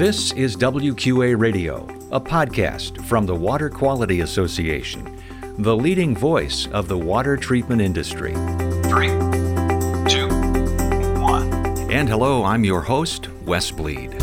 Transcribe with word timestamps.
This 0.00 0.32
is 0.32 0.56
WQA 0.56 1.38
Radio, 1.38 1.86
a 2.10 2.18
podcast 2.18 3.04
from 3.04 3.26
the 3.26 3.34
Water 3.34 3.68
Quality 3.68 4.20
Association, 4.20 5.22
the 5.58 5.76
leading 5.76 6.16
voice 6.16 6.66
of 6.68 6.88
the 6.88 6.96
water 6.96 7.36
treatment 7.36 7.82
industry. 7.82 8.32
Three, 8.84 9.08
two, 10.08 10.26
one. 11.20 11.52
And 11.92 12.08
hello, 12.08 12.44
I'm 12.44 12.64
your 12.64 12.80
host, 12.80 13.28
Wes 13.44 13.70
Bleed. 13.70 14.14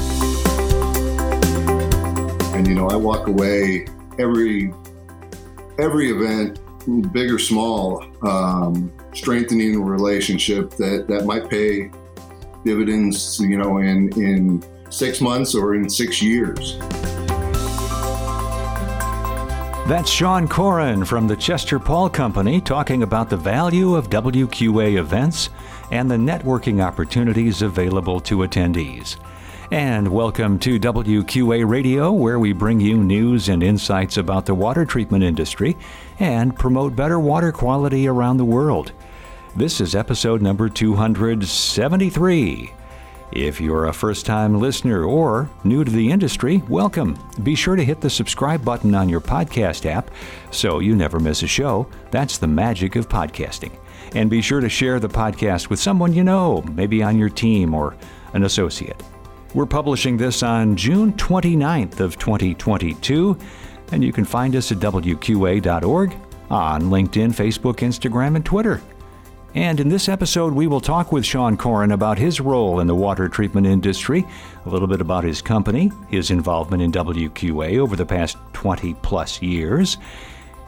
And 2.55 2.65
you 2.65 2.73
know, 2.73 2.89
I 2.89 2.95
walk 2.95 3.27
away 3.27 3.85
every 4.17 4.73
every 5.77 6.09
event, 6.09 6.59
big 7.13 7.31
or 7.31 7.37
small, 7.37 8.03
um, 8.23 8.91
strengthening 9.13 9.75
a 9.75 9.79
relationship 9.79 10.71
that 10.71 11.05
that 11.07 11.25
might 11.25 11.47
pay 11.51 11.91
dividends. 12.65 13.39
You 13.39 13.59
know, 13.59 13.77
in 13.77 14.11
in 14.19 14.63
six 14.89 15.21
months 15.21 15.55
or 15.55 15.75
in 15.75 15.89
six 15.89 16.21
years. 16.21 16.77
That's 19.87 20.09
Sean 20.09 20.49
Corin 20.49 21.05
from 21.05 21.27
the 21.27 21.37
Chester 21.37 21.79
Paul 21.79 22.09
Company 22.09 22.59
talking 22.59 23.03
about 23.03 23.29
the 23.29 23.37
value 23.37 23.95
of 23.95 24.09
WQA 24.09 24.97
events 24.97 25.49
and 25.91 26.11
the 26.11 26.15
networking 26.15 26.83
opportunities 26.83 27.61
available 27.61 28.19
to 28.19 28.39
attendees. 28.39 29.15
And 29.71 30.09
welcome 30.09 30.59
to 30.59 30.79
WQA 30.79 31.65
Radio, 31.65 32.11
where 32.11 32.39
we 32.39 32.53
bring 32.53 32.79
you 32.79 33.03
news 33.03 33.49
and 33.49 33.63
insights 33.63 34.17
about 34.17 34.45
the 34.45 34.55
water 34.55 34.85
treatment 34.85 35.23
industry 35.23 35.75
and 36.19 36.53
promote 36.53 36.95
better 36.95 37.19
water 37.19 37.51
quality 37.51 38.07
around 38.07 38.37
the 38.37 38.45
world. 38.45 38.91
This 39.55 39.81
is 39.81 39.95
episode 39.95 40.41
number 40.41 40.69
273. 40.69 42.73
If 43.31 43.59
you're 43.59 43.87
a 43.87 43.93
first 43.93 44.25
time 44.25 44.57
listener 44.57 45.03
or 45.03 45.49
new 45.65 45.83
to 45.83 45.91
the 45.91 46.11
industry, 46.11 46.63
welcome. 46.69 47.19
Be 47.43 47.55
sure 47.55 47.75
to 47.75 47.83
hit 47.83 47.99
the 47.99 48.09
subscribe 48.09 48.63
button 48.63 48.95
on 48.95 49.09
your 49.09 49.19
podcast 49.19 49.85
app 49.85 50.11
so 50.49 50.79
you 50.79 50.95
never 50.95 51.19
miss 51.19 51.43
a 51.43 51.47
show. 51.47 51.87
That's 52.09 52.37
the 52.37 52.47
magic 52.47 52.95
of 52.95 53.09
podcasting. 53.09 53.71
And 54.15 54.29
be 54.29 54.41
sure 54.41 54.61
to 54.61 54.69
share 54.69 55.01
the 55.01 55.09
podcast 55.09 55.69
with 55.69 55.79
someone 55.79 56.13
you 56.13 56.23
know, 56.23 56.61
maybe 56.73 57.03
on 57.03 57.17
your 57.17 57.29
team 57.29 57.73
or 57.73 57.97
an 58.33 58.43
associate. 58.43 59.03
We're 59.53 59.65
publishing 59.65 60.15
this 60.15 60.41
on 60.41 60.77
June 60.77 61.11
29th 61.13 61.99
of 61.99 62.17
2022, 62.17 63.37
and 63.91 64.03
you 64.03 64.13
can 64.13 64.23
find 64.23 64.55
us 64.55 64.71
at 64.71 64.77
wqa.org 64.77 66.15
on 66.49 66.81
LinkedIn, 66.83 67.33
Facebook, 67.33 67.79
Instagram, 67.79 68.37
and 68.37 68.45
Twitter. 68.45 68.81
And 69.55 69.79
in 69.79 69.89
this 69.89 70.09
episode, 70.09 70.53
we 70.53 70.67
will 70.67 70.81
talk 70.81 71.11
with 71.11 71.25
Sean 71.25 71.57
Corin 71.57 71.91
about 71.91 72.19
his 72.19 72.39
role 72.39 72.79
in 72.79 72.87
the 72.87 72.95
water 72.95 73.27
treatment 73.27 73.65
industry, 73.65 74.25
a 74.65 74.69
little 74.69 74.87
bit 74.87 75.01
about 75.01 75.23
his 75.23 75.41
company, 75.41 75.91
his 76.09 76.29
involvement 76.29 76.83
in 76.83 76.91
WQA 76.91 77.79
over 77.79 77.95
the 77.95 78.05
past 78.05 78.37
20 78.53 78.93
plus 78.95 79.41
years, 79.41 79.97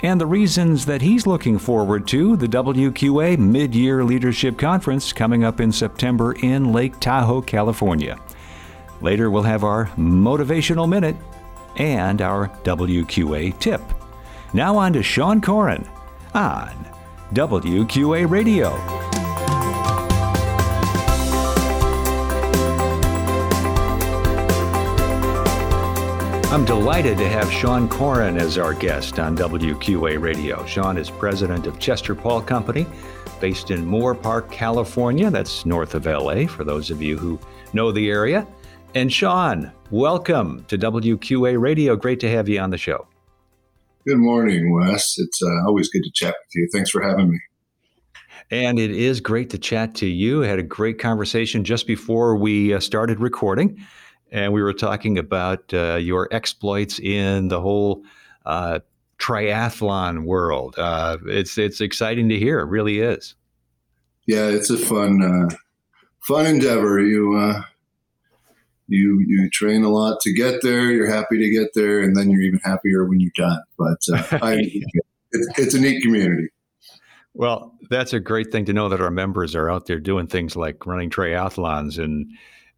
and 0.01 0.19
the 0.19 0.25
reasons 0.25 0.85
that 0.85 1.01
he's 1.01 1.27
looking 1.27 1.59
forward 1.59 2.07
to 2.07 2.37
the 2.37 2.47
WQA 2.47 3.37
Mid 3.37 3.75
Year 3.75 4.03
Leadership 4.03 4.57
Conference 4.57 5.11
coming 5.11 5.43
up 5.43 5.59
in 5.59 5.71
September 5.71 6.33
in 6.41 6.71
Lake 6.71 6.99
Tahoe, 6.99 7.41
California. 7.41 8.17
Later, 9.01 9.29
we'll 9.29 9.43
have 9.43 9.63
our 9.63 9.87
motivational 9.97 10.87
minute 10.87 11.15
and 11.75 12.21
our 12.21 12.47
WQA 12.63 13.59
tip. 13.59 13.81
Now, 14.53 14.77
on 14.77 14.93
to 14.93 15.03
Sean 15.03 15.41
Corin 15.41 15.87
on 16.33 16.88
WQA 17.33 18.27
Radio. 18.27 18.69
I'm 26.51 26.65
delighted 26.65 27.19
to 27.19 27.29
have 27.29 27.51
Sean 27.51 27.87
Corin 27.87 28.35
as 28.37 28.57
our 28.57 28.73
guest 28.73 29.19
on 29.19 29.37
WQA 29.37 30.19
Radio. 30.19 30.65
Sean 30.65 30.97
is 30.97 31.11
president 31.11 31.67
of 31.67 31.77
Chester 31.77 32.15
Paul 32.15 32.41
Company, 32.41 32.87
based 33.39 33.69
in 33.69 33.85
Moorpark, 33.85 34.51
California. 34.51 35.29
That's 35.29 35.67
north 35.67 35.93
of 35.93 36.07
LA, 36.07 36.47
for 36.47 36.63
those 36.63 36.89
of 36.89 36.99
you 36.99 37.15
who 37.15 37.39
know 37.73 37.91
the 37.91 38.09
area. 38.09 38.47
And 38.95 39.13
Sean, 39.13 39.71
welcome 39.91 40.65
to 40.67 40.79
WQA 40.79 41.61
Radio. 41.61 41.95
Great 41.95 42.19
to 42.21 42.29
have 42.31 42.49
you 42.49 42.59
on 42.59 42.71
the 42.71 42.77
show. 42.79 43.05
Good 44.07 44.17
morning, 44.17 44.73
Wes. 44.73 45.15
It's 45.17 45.41
uh, 45.43 45.67
always 45.67 45.89
good 45.89 46.03
to 46.03 46.11
chat 46.13 46.35
with 46.39 46.55
you. 46.55 46.69
Thanks 46.71 46.89
for 46.89 47.01
having 47.01 47.31
me. 47.31 47.39
And 48.49 48.79
it 48.79 48.91
is 48.91 49.19
great 49.19 49.49
to 49.51 49.57
chat 49.57 49.93
to 49.95 50.07
you. 50.07 50.43
I 50.43 50.47
had 50.47 50.57
a 50.57 50.63
great 50.63 50.99
conversation 50.99 51.63
just 51.63 51.85
before 51.85 52.35
we 52.35 52.73
uh, 52.73 52.79
started 52.79 53.19
recording, 53.19 53.77
and 54.31 54.53
we 54.53 54.63
were 54.63 54.73
talking 54.73 55.17
about 55.17 55.73
uh, 55.73 55.95
your 55.95 56.27
exploits 56.31 56.99
in 56.99 57.49
the 57.49 57.61
whole 57.61 58.03
uh, 58.45 58.79
triathlon 59.19 60.23
world. 60.23 60.75
Uh, 60.77 61.17
it's 61.27 61.57
it's 61.57 61.81
exciting 61.81 62.29
to 62.29 62.39
hear. 62.39 62.59
It 62.61 62.69
really 62.69 62.99
is. 62.99 63.35
Yeah, 64.25 64.47
it's 64.47 64.69
a 64.69 64.77
fun 64.77 65.21
uh, 65.21 65.55
fun 66.21 66.45
endeavor. 66.45 67.01
You 67.01 67.35
uh, 67.35 67.61
you 68.89 69.23
you 69.25 69.49
train 69.49 69.83
a 69.83 69.89
lot 69.89 70.19
to 70.21 70.33
get 70.33 70.61
there. 70.61 70.91
You're 70.91 71.09
happy 71.09 71.37
to 71.37 71.49
get 71.49 71.69
there, 71.73 72.01
and 72.01 72.15
then 72.15 72.29
you're 72.29 72.41
even 72.41 72.59
happier 72.63 73.05
when 73.05 73.19
you're 73.19 73.31
done. 73.35 73.61
But 73.77 73.99
I, 74.43 74.57
it's, 75.31 75.59
it's 75.59 75.73
a 75.73 75.79
neat 75.79 76.01
community. 76.01 76.49
Well, 77.33 77.77
that's 77.89 78.13
a 78.13 78.19
great 78.19 78.51
thing 78.51 78.65
to 78.65 78.73
know 78.73 78.89
that 78.89 79.01
our 79.01 79.11
members 79.11 79.55
are 79.55 79.69
out 79.69 79.85
there 79.85 79.99
doing 79.99 80.27
things 80.27 80.55
like 80.55 80.85
running 80.85 81.09
triathlons 81.09 82.03
and 82.03 82.27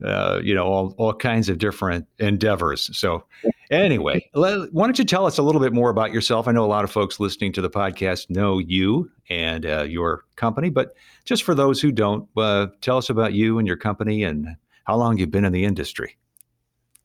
uh, 0.04 0.40
you 0.44 0.54
know 0.54 0.66
all 0.66 0.96
all 0.98 1.14
kinds 1.14 1.50
of 1.50 1.58
different 1.58 2.08
endeavors. 2.20 2.96
So, 2.98 3.24
anyway, 3.70 4.28
let, 4.34 4.74
why 4.74 4.86
don't 4.86 5.00
you 5.00 5.06
tell 5.06 5.26
us 5.26 5.38
a 5.38 5.44
little 5.44 5.62
bit 5.62 5.74
more 5.74 5.90
about 5.90 6.12
yourself? 6.12 6.48
I 6.48 6.52
know 6.52 6.66
a 6.66 6.68
lot 6.68 6.84
of 6.84 6.92
folks 6.92 7.20
listening 7.20 7.54
to 7.54 7.62
the 7.62 7.70
podcast 7.70 8.30
know 8.30 8.60
you 8.60 9.10
and 9.30 9.66
uh, 9.66 9.84
your 9.84 10.26
company, 10.36 10.70
but 10.70 10.96
just 11.24 11.44
for 11.44 11.56
those 11.56 11.82
who 11.82 11.92
don't, 11.92 12.28
uh, 12.36 12.68
tell 12.82 12.98
us 12.98 13.10
about 13.10 13.34
you 13.34 13.60
and 13.60 13.68
your 13.68 13.78
company 13.78 14.24
and 14.24 14.56
how 14.86 14.96
long 14.96 15.18
you've 15.18 15.32
been 15.32 15.46
in 15.46 15.54
the 15.54 15.66
industry. 15.66 16.18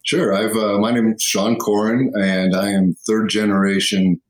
Sure, 0.03 0.33
I've 0.33 0.57
uh, 0.57 0.79
my 0.79 0.93
name 0.93 1.13
is 1.13 1.23
Sean 1.23 1.57
Corin, 1.57 2.13
and 2.15 2.55
I 2.55 2.71
am 2.71 2.95
third 3.07 3.29
generation 3.29 4.21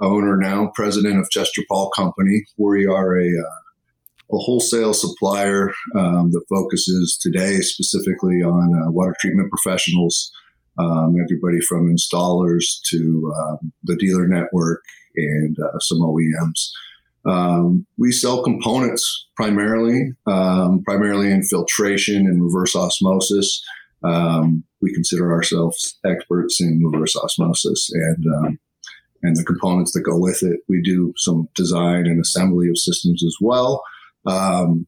owner 0.00 0.36
now, 0.36 0.70
president 0.74 1.18
of 1.18 1.30
Chester 1.30 1.62
Paul 1.68 1.90
Company. 1.90 2.44
We 2.56 2.86
are 2.86 3.18
a, 3.18 3.26
uh, 3.26 4.36
a 4.36 4.38
wholesale 4.38 4.94
supplier 4.94 5.72
um, 5.96 6.30
that 6.30 6.44
focuses 6.48 7.18
today 7.20 7.58
specifically 7.58 8.42
on 8.42 8.74
uh, 8.74 8.90
water 8.90 9.14
treatment 9.20 9.50
professionals, 9.50 10.32
um, 10.78 11.16
everybody 11.22 11.60
from 11.60 11.94
installers 11.94 12.80
to 12.90 13.34
um, 13.36 13.72
the 13.82 13.96
dealer 13.96 14.26
network 14.26 14.82
and 15.16 15.56
uh, 15.58 15.78
some 15.80 15.98
OEMs. 15.98 16.70
Um, 17.26 17.86
we 17.98 18.12
sell 18.12 18.42
components 18.42 19.26
primarily, 19.36 20.12
um, 20.26 20.82
primarily 20.84 21.30
in 21.30 21.42
filtration 21.42 22.26
and 22.26 22.42
reverse 22.42 22.74
osmosis. 22.74 23.62
Um, 24.02 24.64
we 24.80 24.94
consider 24.94 25.30
ourselves 25.32 25.98
experts 26.04 26.60
in 26.60 26.82
reverse 26.82 27.14
osmosis 27.16 27.90
and 27.92 28.26
um, 28.26 28.58
and 29.22 29.36
the 29.36 29.44
components 29.44 29.92
that 29.92 30.00
go 30.00 30.18
with 30.18 30.42
it. 30.42 30.60
We 30.68 30.80
do 30.82 31.12
some 31.16 31.48
design 31.54 32.06
and 32.06 32.20
assembly 32.20 32.68
of 32.70 32.78
systems 32.78 33.22
as 33.22 33.36
well. 33.40 33.82
Um, 34.26 34.86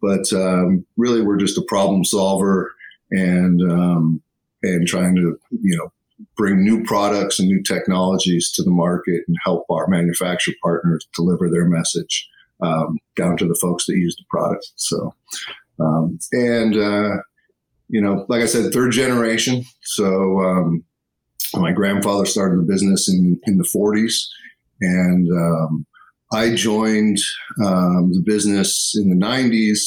but 0.00 0.32
um, 0.32 0.84
really, 0.96 1.22
we're 1.22 1.36
just 1.36 1.58
a 1.58 1.64
problem 1.66 2.04
solver 2.04 2.72
and 3.10 3.60
um, 3.62 4.22
and 4.62 4.86
trying 4.86 5.16
to 5.16 5.38
you 5.50 5.76
know 5.76 5.92
bring 6.36 6.64
new 6.64 6.82
products 6.84 7.38
and 7.38 7.48
new 7.48 7.62
technologies 7.62 8.50
to 8.52 8.62
the 8.62 8.70
market 8.70 9.22
and 9.26 9.36
help 9.44 9.64
our 9.70 9.86
manufacturer 9.88 10.54
partners 10.62 11.06
deliver 11.14 11.50
their 11.50 11.66
message 11.66 12.28
um, 12.62 12.98
down 13.16 13.36
to 13.36 13.46
the 13.46 13.58
folks 13.60 13.86
that 13.86 13.96
use 13.96 14.16
the 14.16 14.24
product. 14.30 14.66
So, 14.76 15.14
um, 15.80 16.18
and 16.32 16.76
uh, 16.76 17.22
you 17.88 18.00
know, 18.00 18.24
like 18.28 18.42
I 18.42 18.46
said, 18.46 18.72
third 18.72 18.92
generation. 18.92 19.64
So 19.82 20.40
um, 20.40 20.84
my 21.54 21.72
grandfather 21.72 22.24
started 22.24 22.58
the 22.58 22.72
business 22.72 23.08
in, 23.08 23.38
in 23.44 23.58
the 23.58 23.64
40s, 23.64 24.26
and 24.80 25.28
um, 25.30 25.86
I 26.32 26.54
joined 26.54 27.18
um, 27.64 28.12
the 28.12 28.22
business 28.24 28.94
in 28.96 29.10
the 29.10 29.24
90s, 29.24 29.80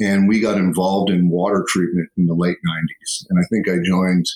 and 0.00 0.28
we 0.28 0.40
got 0.40 0.56
involved 0.56 1.10
in 1.10 1.30
water 1.30 1.64
treatment 1.68 2.08
in 2.16 2.26
the 2.26 2.34
late 2.34 2.58
90s. 2.66 3.26
And 3.28 3.38
I 3.40 3.46
think 3.50 3.68
I 3.68 3.84
joined 3.84 4.26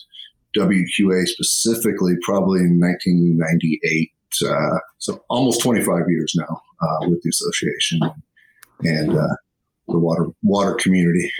WQA 0.56 1.26
specifically 1.26 2.14
probably 2.22 2.60
in 2.60 2.80
1998. 2.80 4.10
Uh, 4.46 4.78
so 4.98 5.22
almost 5.28 5.62
25 5.62 6.04
years 6.08 6.32
now 6.36 6.60
uh, 6.80 7.08
with 7.08 7.22
the 7.22 7.28
association 7.28 8.00
and 8.82 9.16
uh, 9.16 9.36
the 9.88 9.98
water 9.98 10.26
water 10.42 10.74
community. 10.74 11.30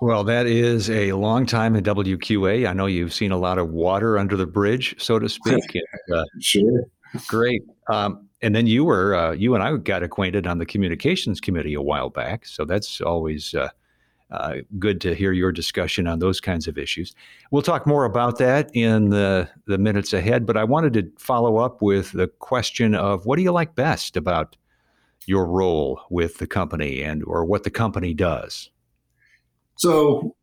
Well, 0.00 0.24
that 0.24 0.46
is 0.46 0.90
a 0.90 1.12
long 1.12 1.46
time 1.46 1.74
in 1.74 1.82
WQA. 1.82 2.68
I 2.68 2.72
know 2.74 2.84
you've 2.84 3.14
seen 3.14 3.32
a 3.32 3.38
lot 3.38 3.56
of 3.56 3.70
water 3.70 4.18
under 4.18 4.36
the 4.36 4.46
bridge, 4.46 4.94
so 4.98 5.18
to 5.18 5.28
speak. 5.28 5.64
And, 5.74 6.14
uh, 6.16 6.24
sure. 6.40 6.84
Great. 7.28 7.62
Um, 7.88 8.28
and 8.42 8.54
then 8.54 8.66
you 8.66 8.84
were 8.84 9.14
uh, 9.14 9.32
you 9.32 9.54
and 9.54 9.62
I 9.64 9.74
got 9.78 10.02
acquainted 10.02 10.46
on 10.46 10.58
the 10.58 10.66
communications 10.66 11.40
committee 11.40 11.72
a 11.72 11.80
while 11.80 12.10
back, 12.10 12.44
so 12.44 12.66
that's 12.66 13.00
always 13.00 13.54
uh, 14.30 14.56
good 14.78 15.00
to 15.02 15.14
hear 15.14 15.32
your 15.32 15.52
discussion 15.52 16.06
on 16.06 16.18
those 16.18 16.40
kinds 16.40 16.66
of 16.66 16.76
issues. 16.76 17.14
We'll 17.50 17.62
talk 17.62 17.86
more 17.86 18.04
about 18.04 18.38
that 18.38 18.70
in 18.74 19.10
the, 19.10 19.48
the 19.66 19.78
minutes 19.78 20.12
ahead, 20.12 20.46
but 20.46 20.56
I 20.56 20.64
wanted 20.64 20.92
to 20.94 21.10
follow 21.18 21.58
up 21.58 21.80
with 21.80 22.12
the 22.12 22.26
question 22.26 22.94
of 22.94 23.26
what 23.26 23.36
do 23.36 23.42
you 23.42 23.52
like 23.52 23.74
best 23.74 24.16
about 24.16 24.56
your 25.26 25.46
role 25.46 26.00
with 26.10 26.38
the 26.38 26.46
company 26.46 27.02
and 27.02 27.22
or 27.24 27.44
what 27.44 27.64
the 27.64 27.70
company 27.70 28.14
does? 28.14 28.70
So, 29.78 30.34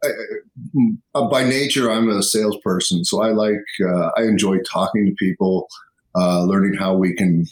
uh, 1.16 1.28
by 1.28 1.44
nature, 1.44 1.92
I'm 1.92 2.08
a 2.10 2.22
salesperson. 2.22 3.04
So 3.04 3.22
I 3.24 3.32
like, 3.32 3.64
uh, 3.84 4.12
I 4.16 4.24
enjoy 4.24 4.60
talking 4.60 5.08
to 5.08 5.14
people, 5.16 5.68
uh, 6.16 6.44
learning 6.44 6.76
how 6.76 6.96
we 6.96 7.16
can 7.16 7.48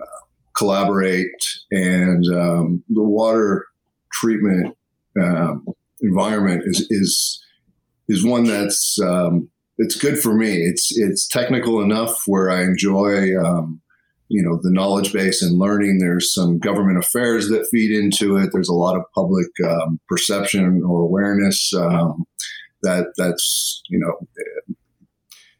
uh, 0.00 0.24
collaborate, 0.56 1.28
and 1.70 2.24
um, 2.34 2.82
the 2.88 3.02
water 3.02 3.66
treatment 4.12 4.74
um, 5.20 5.66
environment 6.00 6.62
is 6.66 6.86
is 6.90 7.42
is 8.08 8.24
one 8.24 8.44
that's 8.44 8.98
um, 9.00 9.48
it's 9.78 9.96
good 9.96 10.18
for 10.18 10.34
me. 10.34 10.56
It's 10.56 10.96
it's 10.96 11.26
technical 11.26 11.80
enough 11.80 12.22
where 12.26 12.50
I 12.50 12.62
enjoy 12.62 13.36
um, 13.38 13.80
you 14.28 14.42
know 14.42 14.58
the 14.62 14.72
knowledge 14.72 15.12
base 15.12 15.42
and 15.42 15.58
learning. 15.58 15.98
There's 15.98 16.32
some 16.32 16.58
government 16.58 16.98
affairs 16.98 17.48
that 17.48 17.68
feed 17.70 17.92
into 17.92 18.36
it. 18.36 18.50
There's 18.52 18.68
a 18.68 18.74
lot 18.74 18.96
of 18.96 19.04
public 19.14 19.48
um, 19.64 20.00
perception 20.08 20.82
or 20.84 21.00
awareness 21.02 21.72
um, 21.74 22.26
that 22.82 23.12
that's 23.16 23.82
you 23.88 23.98
know. 23.98 24.14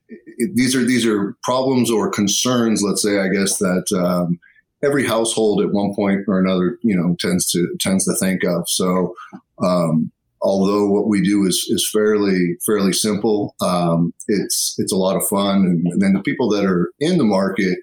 It, 0.09 0.55
these 0.55 0.77
are 0.77 0.85
these 0.85 1.06
are 1.06 1.35
problems 1.43 1.91
or 1.91 2.11
concerns, 2.11 2.82
let's 2.82 3.03
say, 3.03 3.19
I 3.19 3.29
guess 3.29 3.59
that 3.59 3.87
um, 3.99 4.39
every 4.82 5.06
household 5.06 5.61
at 5.62 5.73
one 5.73 5.94
point 5.94 6.25
or 6.29 6.39
another, 6.39 6.79
you 6.82 6.97
know, 6.97 7.17
tends 7.19 7.50
to 7.53 7.75
tends 7.81 8.05
to 8.05 8.15
think 8.17 8.44
of. 8.44 8.69
So, 8.69 9.15
um, 9.62 10.12
although 10.46 10.87
what 10.87 11.08
we 11.08 11.20
do 11.20 11.44
is 11.44 11.66
is 11.69 11.88
fairly 11.93 12.56
fairly 12.64 12.93
simple, 12.93 13.54
um, 13.60 14.14
it's 14.28 14.75
it's 14.78 14.93
a 14.93 14.96
lot 14.96 15.16
of 15.16 15.26
fun, 15.26 15.56
and, 15.66 15.87
and, 15.87 16.00
then 16.00 16.12
the 16.12 16.22
people 16.22 16.48
that 16.50 16.64
are 16.64 16.93
in 17.00 17.19
the 17.19 17.25
market 17.25 17.78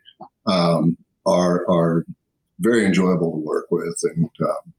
um, 0.48 0.98
are 1.26 1.66
are 1.70 2.06
very 2.60 2.86
enjoyable 2.86 3.32
to 3.32 3.46
work 3.46 3.68
with, 3.70 4.00
and 4.04 4.30
um, 4.42 4.74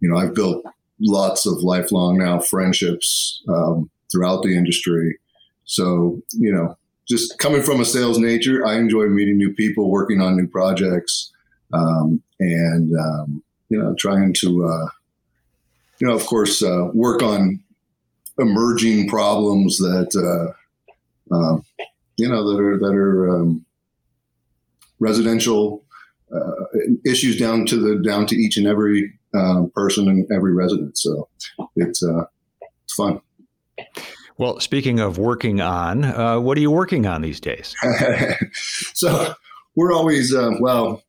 you 0.00 0.10
know, 0.10 0.16
I've 0.16 0.34
built 0.34 0.64
lots 1.00 1.46
of 1.46 1.62
lifelong 1.62 2.18
now 2.18 2.38
friendships 2.40 3.42
um, 3.48 3.90
throughout 4.12 4.42
the 4.42 4.56
industry. 4.56 5.18
So, 5.64 6.20
you 6.32 6.52
know, 6.52 6.76
just 7.08 7.38
coming 7.38 7.62
from 7.62 7.80
a 7.80 7.84
sales 7.84 8.18
nature, 8.18 8.66
I 8.66 8.76
enjoy 8.76 9.06
meeting 9.06 9.38
new 9.38 9.54
people, 9.54 9.90
working 9.90 10.20
on 10.20 10.36
new 10.36 10.46
projects 10.46 11.32
um, 11.72 12.22
and 12.40 12.92
um, 12.98 13.42
you 13.68 13.78
know 13.78 13.94
trying 13.98 14.32
to 14.40 14.66
uh, 14.66 14.88
you 16.04 16.10
know 16.10 16.16
of 16.16 16.26
course 16.26 16.62
uh, 16.62 16.90
work 16.92 17.22
on 17.22 17.58
emerging 18.38 19.08
problems 19.08 19.78
that 19.78 20.14
uh, 20.14 21.34
uh 21.34 21.56
you 22.18 22.28
know 22.28 22.46
that 22.46 22.62
are 22.62 22.78
that 22.78 22.94
are 22.94 23.30
um, 23.30 23.64
residential 25.00 25.82
uh, 26.30 26.64
issues 27.06 27.38
down 27.38 27.64
to 27.64 27.76
the 27.76 28.02
down 28.06 28.26
to 28.26 28.36
each 28.36 28.58
and 28.58 28.66
every 28.66 29.18
uh, 29.32 29.62
person 29.74 30.06
and 30.06 30.30
every 30.30 30.52
resident. 30.52 30.98
So 30.98 31.26
it's 31.76 32.04
it's 32.04 32.94
fun. 32.94 33.22
Well, 34.36 34.60
speaking 34.60 35.00
of 35.00 35.16
working 35.16 35.62
on, 35.62 36.02
what 36.44 36.58
are 36.58 36.60
you 36.60 36.70
working 36.70 37.06
on 37.06 37.22
these 37.22 37.40
days? 37.40 37.74
so 38.92 39.32
we're 39.74 39.92
always 39.94 40.34
well 40.60 41.02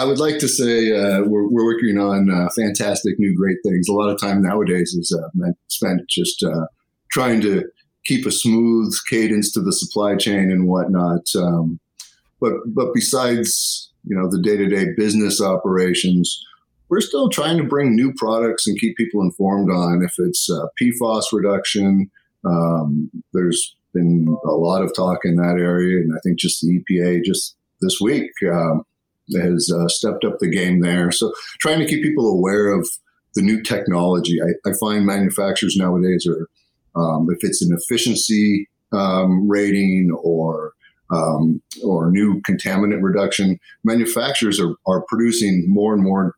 I 0.00 0.04
would 0.04 0.18
like 0.18 0.38
to 0.38 0.48
say 0.48 0.92
uh, 0.92 1.24
we're, 1.26 1.46
we're, 1.50 1.66
working 1.66 1.98
on 1.98 2.30
uh, 2.30 2.48
fantastic 2.56 3.18
new 3.18 3.36
great 3.36 3.58
things. 3.62 3.86
A 3.86 3.92
lot 3.92 4.08
of 4.08 4.18
time 4.18 4.40
nowadays 4.40 4.94
is 4.94 5.14
uh, 5.14 5.50
spent 5.68 6.08
just 6.08 6.42
uh, 6.42 6.64
trying 7.10 7.42
to 7.42 7.64
keep 8.06 8.24
a 8.24 8.30
smooth 8.30 8.96
cadence 9.10 9.52
to 9.52 9.60
the 9.60 9.74
supply 9.74 10.16
chain 10.16 10.50
and 10.50 10.66
whatnot. 10.66 11.28
Um, 11.36 11.80
but 12.40 12.54
but 12.68 12.94
besides 12.94 13.92
you 14.04 14.16
know 14.16 14.26
the 14.30 14.40
day 14.40 14.56
to 14.56 14.68
day 14.68 14.86
business 14.96 15.42
operations, 15.42 16.34
we're 16.88 17.02
still 17.02 17.28
trying 17.28 17.58
to 17.58 17.64
bring 17.64 17.94
new 17.94 18.14
products 18.16 18.66
and 18.66 18.80
keep 18.80 18.96
people 18.96 19.20
informed 19.20 19.70
on 19.70 20.02
if 20.02 20.14
it's 20.16 20.48
uh, 20.48 20.64
PFAS 20.80 21.24
reduction. 21.30 22.10
Um, 22.46 23.10
there's 23.34 23.76
been 23.92 24.34
a 24.46 24.52
lot 24.52 24.80
of 24.80 24.94
talk 24.96 25.26
in 25.26 25.36
that 25.36 25.58
area, 25.60 25.98
and 25.98 26.14
I 26.16 26.20
think 26.24 26.38
just 26.38 26.62
the 26.62 26.82
EPA 26.90 27.22
just 27.22 27.54
this 27.82 28.00
week. 28.00 28.30
Um, 28.50 28.86
has 29.34 29.72
uh, 29.74 29.88
stepped 29.88 30.24
up 30.24 30.38
the 30.38 30.50
game 30.50 30.80
there. 30.80 31.10
So 31.10 31.32
trying 31.60 31.80
to 31.80 31.86
keep 31.86 32.02
people 32.02 32.28
aware 32.28 32.72
of 32.72 32.88
the 33.34 33.42
new 33.42 33.62
technology. 33.62 34.38
I, 34.42 34.68
I 34.68 34.72
find 34.80 35.06
manufacturers 35.06 35.76
nowadays 35.76 36.26
are, 36.26 36.48
um, 37.00 37.28
if 37.30 37.38
it's 37.42 37.62
an 37.62 37.76
efficiency 37.76 38.68
um, 38.92 39.48
rating 39.48 40.10
or 40.22 40.72
um, 41.12 41.60
or 41.82 42.10
new 42.10 42.40
contaminant 42.42 43.02
reduction, 43.02 43.58
manufacturers 43.82 44.60
are, 44.60 44.74
are 44.86 45.02
producing 45.08 45.64
more 45.68 45.92
and 45.92 46.04
more 46.04 46.36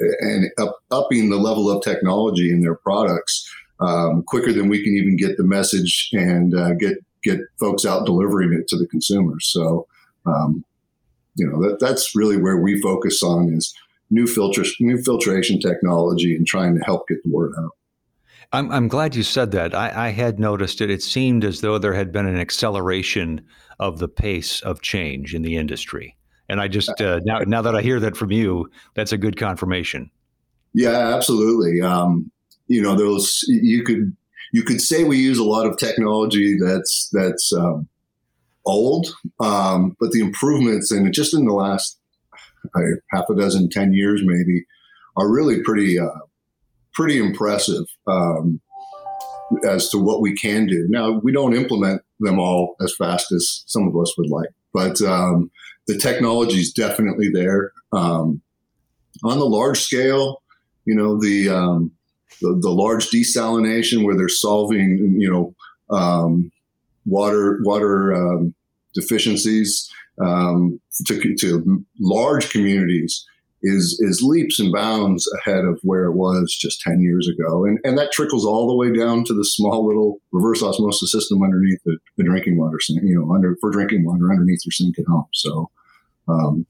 and 0.00 0.50
up, 0.58 0.78
upping 0.90 1.28
the 1.28 1.36
level 1.36 1.70
of 1.70 1.82
technology 1.82 2.50
in 2.50 2.60
their 2.60 2.76
products 2.76 3.48
um, 3.80 4.22
quicker 4.22 4.52
than 4.52 4.68
we 4.68 4.82
can 4.82 4.94
even 4.94 5.16
get 5.16 5.36
the 5.36 5.44
message 5.44 6.10
and 6.12 6.54
uh, 6.54 6.74
get 6.74 6.98
get 7.22 7.40
folks 7.58 7.84
out 7.84 8.06
delivering 8.06 8.52
it 8.52 8.68
to 8.68 8.76
the 8.76 8.86
consumers. 8.86 9.48
So 9.52 9.86
um, 10.24 10.64
you 11.38 11.46
know 11.46 11.60
that 11.62 11.78
that's 11.80 12.14
really 12.14 12.36
where 12.36 12.58
we 12.58 12.80
focus 12.80 13.22
on 13.22 13.52
is 13.54 13.74
new 14.10 14.26
filter 14.26 14.64
new 14.80 15.00
filtration 15.02 15.60
technology 15.60 16.34
and 16.34 16.46
trying 16.46 16.76
to 16.76 16.84
help 16.84 17.08
get 17.08 17.22
the 17.24 17.30
word 17.30 17.52
out. 17.58 17.70
I'm, 18.50 18.72
I'm 18.72 18.88
glad 18.88 19.14
you 19.14 19.22
said 19.22 19.50
that. 19.50 19.74
I, 19.74 20.06
I 20.06 20.08
had 20.08 20.40
noticed 20.40 20.80
it. 20.80 20.90
It 20.90 21.02
seemed 21.02 21.44
as 21.44 21.60
though 21.60 21.76
there 21.76 21.92
had 21.92 22.12
been 22.12 22.26
an 22.26 22.38
acceleration 22.38 23.42
of 23.78 23.98
the 23.98 24.08
pace 24.08 24.62
of 24.62 24.80
change 24.80 25.34
in 25.34 25.42
the 25.42 25.56
industry. 25.56 26.16
And 26.48 26.58
I 26.58 26.68
just 26.68 26.98
uh, 27.00 27.20
now 27.24 27.40
now 27.40 27.60
that 27.60 27.76
I 27.76 27.82
hear 27.82 28.00
that 28.00 28.16
from 28.16 28.32
you, 28.32 28.70
that's 28.94 29.12
a 29.12 29.18
good 29.18 29.36
confirmation. 29.36 30.10
Yeah, 30.72 31.14
absolutely. 31.14 31.82
Um, 31.82 32.30
you 32.68 32.80
know, 32.80 32.94
those 32.94 33.44
you 33.48 33.84
could 33.84 34.16
you 34.52 34.62
could 34.62 34.80
say 34.80 35.04
we 35.04 35.18
use 35.18 35.38
a 35.38 35.44
lot 35.44 35.66
of 35.66 35.76
technology 35.76 36.56
that's 36.58 37.10
that's 37.12 37.52
um, 37.52 37.86
old, 38.66 39.08
um, 39.40 39.96
but 40.00 40.10
the 40.12 40.20
improvements 40.20 40.90
and 40.90 41.12
just 41.12 41.34
in 41.34 41.46
the 41.46 41.54
last 41.54 41.98
uh, 42.76 42.80
half 43.12 43.24
a 43.30 43.34
dozen, 43.34 43.70
ten 43.70 43.92
years 43.92 44.20
maybe, 44.24 44.64
are 45.16 45.30
really 45.30 45.62
pretty 45.62 45.98
uh, 45.98 46.08
pretty 46.94 47.18
impressive 47.18 47.84
um, 48.06 48.60
as 49.66 49.88
to 49.90 49.98
what 49.98 50.20
we 50.20 50.34
can 50.34 50.66
do. 50.66 50.86
Now 50.88 51.20
we 51.22 51.32
don't 51.32 51.54
implement 51.54 52.02
them 52.20 52.38
all 52.38 52.76
as 52.82 52.94
fast 52.96 53.32
as 53.32 53.62
some 53.66 53.88
of 53.88 53.96
us 53.96 54.14
would 54.18 54.30
like, 54.30 54.50
but 54.72 55.00
um, 55.02 55.50
the 55.86 55.96
technology 55.96 56.58
is 56.58 56.72
definitely 56.72 57.30
there. 57.32 57.72
Um, 57.92 58.42
on 59.24 59.38
the 59.38 59.46
large 59.46 59.80
scale, 59.80 60.42
you 60.84 60.94
know 60.94 61.18
the, 61.20 61.48
um, 61.48 61.92
the, 62.40 62.58
the 62.60 62.70
large 62.70 63.10
desalination 63.10 64.04
where 64.04 64.16
they're 64.16 64.28
solving 64.28 65.16
you 65.18 65.30
know 65.30 65.54
um, 65.96 66.50
water 67.08 67.58
water 67.62 68.14
um, 68.14 68.54
deficiencies 68.94 69.88
um, 70.20 70.80
to, 71.06 71.34
to 71.36 71.84
large 72.00 72.50
communities 72.50 73.24
is 73.62 73.98
is 74.00 74.22
leaps 74.22 74.60
and 74.60 74.72
bounds 74.72 75.28
ahead 75.38 75.64
of 75.64 75.80
where 75.82 76.04
it 76.04 76.12
was 76.12 76.56
just 76.56 76.80
10 76.82 77.00
years 77.00 77.28
ago. 77.28 77.64
And 77.64 77.78
and 77.84 77.98
that 77.98 78.12
trickles 78.12 78.44
all 78.46 78.68
the 78.68 78.76
way 78.76 78.96
down 78.96 79.24
to 79.24 79.34
the 79.34 79.44
small 79.44 79.86
little 79.86 80.20
reverse 80.32 80.62
osmosis 80.62 81.10
system 81.10 81.42
underneath 81.42 81.80
the, 81.84 81.98
the 82.16 82.24
drinking 82.24 82.58
water 82.58 82.78
sink 82.80 83.00
you 83.02 83.18
know 83.18 83.34
under 83.34 83.56
for 83.60 83.70
drinking 83.70 84.04
water 84.04 84.30
underneath 84.30 84.60
your 84.64 84.72
sink 84.72 84.98
at 84.98 85.06
home. 85.06 85.26
So 85.32 85.70
um, 86.28 86.66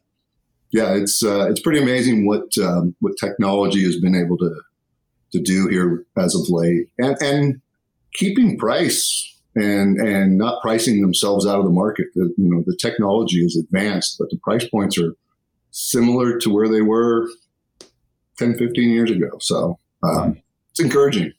yeah 0.70 0.94
it's 0.94 1.22
uh, 1.22 1.48
it's 1.50 1.60
pretty 1.60 1.82
amazing 1.82 2.26
what 2.26 2.56
um, 2.58 2.94
what 3.00 3.18
technology 3.20 3.84
has 3.84 4.00
been 4.00 4.14
able 4.14 4.38
to 4.38 4.54
to 5.32 5.40
do 5.40 5.68
here 5.68 6.06
as 6.16 6.34
of 6.34 6.48
late. 6.48 6.88
And 6.98 7.16
and 7.20 7.60
keeping 8.14 8.56
price 8.56 9.37
and 9.54 9.98
and 9.98 10.38
not 10.38 10.60
pricing 10.62 11.00
themselves 11.00 11.46
out 11.46 11.58
of 11.58 11.64
the 11.64 11.70
market. 11.70 12.06
The, 12.14 12.32
you 12.36 12.50
know, 12.50 12.62
the 12.66 12.76
technology 12.76 13.44
is 13.44 13.56
advanced, 13.56 14.16
but 14.18 14.30
the 14.30 14.38
price 14.38 14.66
points 14.68 14.98
are 14.98 15.14
similar 15.70 16.38
to 16.38 16.50
where 16.50 16.68
they 16.68 16.82
were 16.82 17.28
10, 18.38 18.56
15 18.56 18.90
years 18.90 19.10
ago. 19.10 19.30
So 19.40 19.78
um, 20.02 20.40
it's 20.70 20.80
encouraging. 20.80 21.32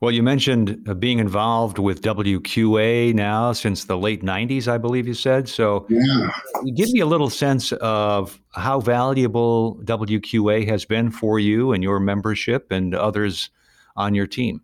Well, 0.00 0.12
you 0.12 0.22
mentioned 0.22 0.86
uh, 0.88 0.94
being 0.94 1.18
involved 1.18 1.80
with 1.80 2.02
WQA 2.02 3.14
now 3.14 3.52
since 3.52 3.84
the 3.84 3.98
late 3.98 4.22
90s, 4.22 4.68
I 4.68 4.78
believe 4.78 5.08
you 5.08 5.14
said. 5.14 5.48
So, 5.48 5.86
yeah. 5.88 6.30
give 6.76 6.88
me 6.90 7.00
a 7.00 7.06
little 7.06 7.30
sense 7.30 7.72
of 7.72 8.40
how 8.54 8.78
valuable 8.78 9.80
WQA 9.82 10.68
has 10.68 10.84
been 10.84 11.10
for 11.10 11.40
you 11.40 11.72
and 11.72 11.82
your 11.82 11.98
membership 11.98 12.70
and 12.70 12.94
others 12.94 13.50
on 13.96 14.14
your 14.14 14.28
team. 14.28 14.60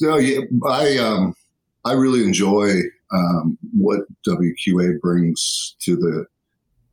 So 0.00 0.16
yeah, 0.16 0.40
I 0.66 0.96
um, 0.96 1.34
I 1.84 1.92
really 1.92 2.24
enjoy 2.24 2.70
um, 3.12 3.58
what 3.78 4.00
WQA 4.26 4.98
brings 4.98 5.76
to 5.80 5.94
the 5.94 6.24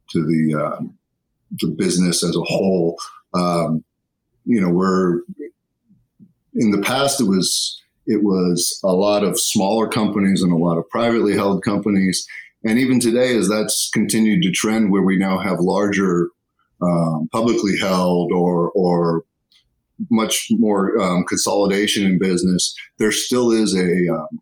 to 0.10 0.26
the 0.26 0.62
um, 0.62 0.94
the 1.62 1.70
business 1.70 2.22
as 2.22 2.36
a 2.36 2.42
whole. 2.42 3.00
Um, 3.34 3.82
you 4.44 4.60
know, 4.60 4.68
we're 4.68 5.22
in 6.56 6.72
the 6.72 6.82
past. 6.82 7.22
It 7.22 7.30
was 7.30 7.82
it 8.08 8.24
was 8.24 8.78
a 8.84 8.92
lot 8.92 9.24
of 9.24 9.40
smaller 9.40 9.88
companies 9.88 10.42
and 10.42 10.52
a 10.52 10.58
lot 10.58 10.78
of 10.78 10.90
privately 10.90 11.34
held 11.34 11.64
companies, 11.64 12.28
and 12.66 12.78
even 12.78 13.00
today, 13.00 13.38
as 13.38 13.48
that's 13.48 13.90
continued 13.94 14.44
to 14.44 14.52
trend, 14.52 14.92
where 14.92 15.04
we 15.04 15.16
now 15.16 15.38
have 15.38 15.62
larger 15.62 16.28
um, 16.82 17.30
publicly 17.32 17.78
held 17.80 18.34
or 18.34 18.70
or 18.72 19.24
much 20.10 20.48
more 20.52 21.00
um, 21.02 21.24
consolidation 21.26 22.06
in 22.06 22.20
business, 22.20 22.76
there 22.98 23.12
still 23.12 23.52
is 23.52 23.76
a 23.76 24.14
um, 24.14 24.42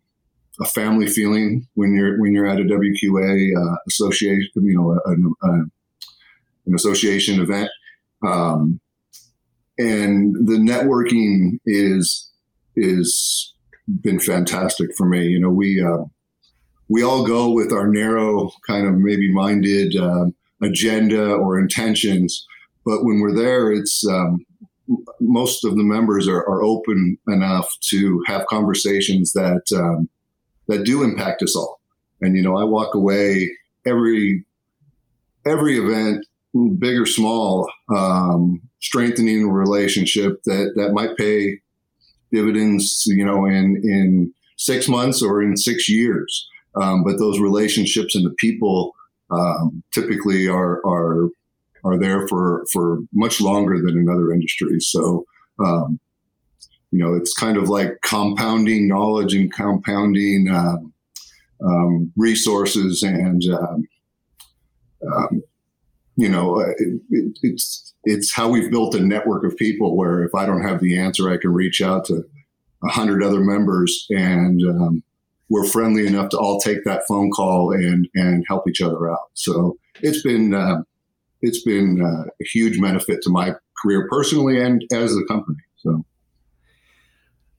a 0.60 0.64
family 0.64 1.06
feeling 1.06 1.66
when 1.74 1.94
you're 1.94 2.20
when 2.20 2.32
you're 2.32 2.46
at 2.46 2.60
a 2.60 2.64
WQA 2.64 3.50
uh, 3.56 3.76
association, 3.88 4.50
you 4.56 4.74
know, 4.74 4.90
a, 4.90 5.10
a, 5.10 5.50
a, 5.50 5.52
an 6.66 6.74
association 6.74 7.40
event, 7.40 7.68
um, 8.26 8.80
and 9.78 10.34
the 10.46 10.56
networking 10.56 11.58
is 11.66 12.30
is 12.74 13.54
been 14.02 14.18
fantastic 14.18 14.94
for 14.96 15.06
me. 15.06 15.26
You 15.26 15.40
know, 15.40 15.50
we 15.50 15.82
uh, 15.82 16.04
we 16.88 17.02
all 17.02 17.26
go 17.26 17.50
with 17.50 17.72
our 17.72 17.88
narrow 17.88 18.50
kind 18.66 18.86
of 18.86 18.94
maybe 18.94 19.32
minded 19.32 19.96
uh, 19.96 20.26
agenda 20.62 21.34
or 21.34 21.58
intentions, 21.58 22.46
but 22.84 23.04
when 23.04 23.20
we're 23.20 23.34
there, 23.34 23.70
it's 23.72 24.06
um, 24.08 24.46
most 25.20 25.64
of 25.64 25.76
the 25.76 25.82
members 25.82 26.28
are, 26.28 26.42
are, 26.48 26.62
open 26.62 27.18
enough 27.28 27.68
to 27.80 28.22
have 28.26 28.46
conversations 28.46 29.32
that 29.32 29.62
um, 29.74 30.08
that 30.68 30.84
do 30.84 31.02
impact 31.02 31.42
us 31.42 31.56
all. 31.56 31.80
And 32.20 32.36
you 32.36 32.42
know, 32.42 32.56
I 32.56 32.64
walk 32.64 32.94
away 32.94 33.50
every 33.84 34.44
every 35.46 35.78
event, 35.78 36.26
big 36.78 36.98
or 36.98 37.06
small, 37.06 37.70
um, 37.94 38.60
strengthening 38.80 39.44
a 39.44 39.52
relationship 39.52 40.42
that 40.44 40.72
that 40.76 40.92
might 40.92 41.16
pay 41.16 41.60
dividends. 42.32 43.04
You 43.06 43.24
know, 43.24 43.46
in 43.46 43.80
in 43.82 44.34
six 44.56 44.88
months 44.88 45.22
or 45.22 45.42
in 45.42 45.56
six 45.56 45.88
years. 45.88 46.48
Um, 46.80 47.04
but 47.04 47.18
those 47.18 47.40
relationships 47.40 48.14
and 48.14 48.24
the 48.24 48.34
people 48.38 48.94
um, 49.30 49.82
typically 49.92 50.46
are 50.48 50.80
are 50.86 51.28
are 51.86 51.98
there 51.98 52.26
for 52.28 52.66
for 52.72 52.98
much 53.12 53.40
longer 53.40 53.78
than 53.78 53.96
in 53.96 54.08
other 54.08 54.32
industries. 54.32 54.88
So 54.88 55.24
um, 55.64 56.00
you 56.90 56.98
know, 56.98 57.14
it's 57.14 57.34
kind 57.34 57.56
of 57.56 57.68
like 57.68 57.98
compounding 58.02 58.88
knowledge 58.88 59.34
and 59.34 59.52
compounding 59.52 60.48
um, 60.50 60.92
um, 61.64 62.12
resources, 62.16 63.02
and 63.02 63.42
um, 63.52 63.88
um 65.12 65.42
you 66.16 66.28
know, 66.28 66.60
uh, 66.60 66.70
it, 66.78 67.00
it, 67.10 67.38
it's 67.42 67.94
it's 68.04 68.32
how 68.32 68.48
we've 68.48 68.70
built 68.70 68.94
a 68.94 69.00
network 69.00 69.44
of 69.44 69.56
people 69.56 69.96
where 69.96 70.24
if 70.24 70.34
I 70.34 70.46
don't 70.46 70.62
have 70.62 70.80
the 70.80 70.98
answer, 70.98 71.30
I 71.30 71.36
can 71.36 71.52
reach 71.52 71.82
out 71.82 72.06
to 72.06 72.24
a 72.82 72.88
hundred 72.88 73.22
other 73.22 73.40
members, 73.40 74.06
and 74.10 74.60
um, 74.68 75.02
we're 75.48 75.66
friendly 75.66 76.06
enough 76.06 76.30
to 76.30 76.38
all 76.38 76.60
take 76.60 76.84
that 76.84 77.02
phone 77.08 77.30
call 77.30 77.72
and 77.72 78.08
and 78.14 78.44
help 78.48 78.68
each 78.68 78.80
other 78.80 79.10
out. 79.10 79.30
So 79.34 79.76
it's 80.00 80.22
been 80.22 80.54
uh, 80.54 80.82
it's 81.46 81.62
been 81.62 82.02
uh, 82.02 82.24
a 82.24 82.44
huge 82.44 82.80
benefit 82.80 83.22
to 83.22 83.30
my 83.30 83.54
career 83.82 84.06
personally 84.08 84.60
and 84.60 84.84
as 84.92 85.16
a 85.16 85.24
company. 85.24 85.58
So. 85.76 86.04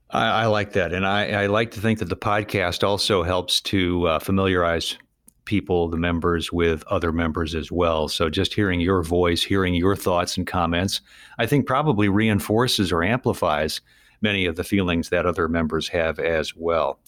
I, 0.10 0.44
I 0.44 0.46
like 0.46 0.74
that, 0.74 0.94
and 0.94 1.06
I, 1.06 1.44
I, 1.44 1.46
like 1.48 1.72
to 1.72 1.82
think 1.82 2.00
that 2.00 2.10
the 2.10 2.16
podcast 2.16 2.82
also 2.86 3.24
helps 3.24 3.60
to 3.62 4.08
uh, 4.08 4.20
familiarize 4.20 4.98
people, 5.44 5.90
the 5.90 5.98
members, 5.98 6.52
with 6.52 6.84
other 6.88 7.12
members 7.12 7.56
as 7.56 7.72
well. 7.72 8.08
So 8.08 8.30
just 8.30 8.54
hearing 8.54 8.80
your 8.80 9.04
voice, 9.04 9.44
hearing 9.44 9.74
your 9.74 9.96
thoughts 9.96 10.38
and 10.38 10.46
comments, 10.46 11.02
I 11.40 11.46
think 11.46 11.66
probably 11.66 12.10
reinforces 12.10 12.92
or 12.92 13.04
amplifies 13.04 13.82
many 14.22 14.46
of 14.46 14.56
the 14.56 14.64
feelings 14.64 15.10
that 15.10 15.26
other 15.26 15.48
members 15.48 15.88
have 15.90 16.20
as 16.20 16.56
well. 16.56 17.00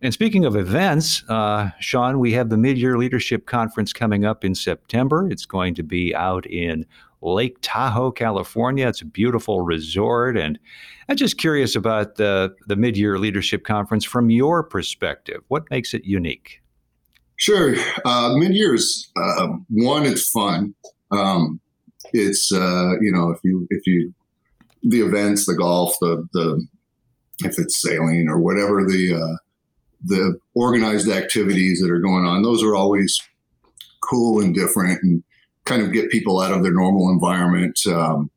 And 0.00 0.14
speaking 0.14 0.44
of 0.44 0.54
events, 0.54 1.24
uh, 1.28 1.70
Sean, 1.80 2.20
we 2.20 2.32
have 2.32 2.50
the 2.50 2.56
Mid 2.56 2.78
Year 2.78 2.96
Leadership 2.96 3.46
Conference 3.46 3.92
coming 3.92 4.24
up 4.24 4.44
in 4.44 4.54
September. 4.54 5.28
It's 5.30 5.46
going 5.46 5.74
to 5.74 5.82
be 5.82 6.14
out 6.14 6.46
in 6.46 6.86
Lake 7.20 7.58
Tahoe, 7.62 8.12
California. 8.12 8.86
It's 8.86 9.00
a 9.00 9.06
beautiful 9.06 9.62
resort. 9.62 10.36
And 10.36 10.56
I'm 11.08 11.16
just 11.16 11.36
curious 11.36 11.74
about 11.74 12.14
the, 12.14 12.54
the 12.68 12.76
Mid 12.76 12.96
Year 12.96 13.18
Leadership 13.18 13.64
Conference 13.64 14.04
from 14.04 14.30
your 14.30 14.62
perspective. 14.62 15.42
What 15.48 15.68
makes 15.68 15.94
it 15.94 16.04
unique? 16.04 16.62
Sure. 17.34 17.74
Uh, 18.04 18.34
Mid 18.36 18.54
year 18.54 18.74
is 18.74 19.10
uh, 19.16 19.48
one, 19.68 20.04
it's 20.06 20.28
fun. 20.30 20.74
Um, 21.10 21.60
it's, 22.12 22.52
uh, 22.52 22.92
you 23.00 23.10
know, 23.12 23.30
if 23.30 23.38
you, 23.42 23.66
if 23.70 23.86
you, 23.86 24.14
the 24.82 25.00
events, 25.00 25.46
the 25.46 25.54
golf, 25.54 25.96
the, 26.00 26.26
the, 26.32 26.66
if 27.44 27.58
it's 27.58 27.80
sailing 27.80 28.28
or 28.28 28.38
whatever 28.40 28.84
the, 28.84 29.14
uh, 29.14 29.36
the 30.04 30.38
organized 30.54 31.08
activities 31.08 31.80
that 31.80 31.90
are 31.90 32.00
going 32.00 32.24
on, 32.24 32.42
those 32.42 32.62
are 32.62 32.74
always 32.74 33.20
cool 34.00 34.40
and 34.40 34.54
different 34.54 35.02
and 35.02 35.22
kind 35.64 35.82
of 35.82 35.92
get 35.92 36.10
people 36.10 36.40
out 36.40 36.52
of 36.52 36.62
their 36.62 36.72
normal 36.72 37.10
environment 37.10 37.78
um, 37.88 38.30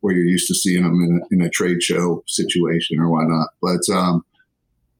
where 0.00 0.14
you're 0.14 0.24
used 0.24 0.48
to 0.48 0.54
seeing 0.54 0.82
them 0.82 0.94
in 0.94 1.20
a, 1.22 1.34
in 1.34 1.40
a 1.42 1.50
trade 1.50 1.82
show 1.82 2.22
situation 2.26 2.98
or 2.98 3.08
whatnot. 3.08 3.48
But 3.60 3.94
um, 3.94 4.24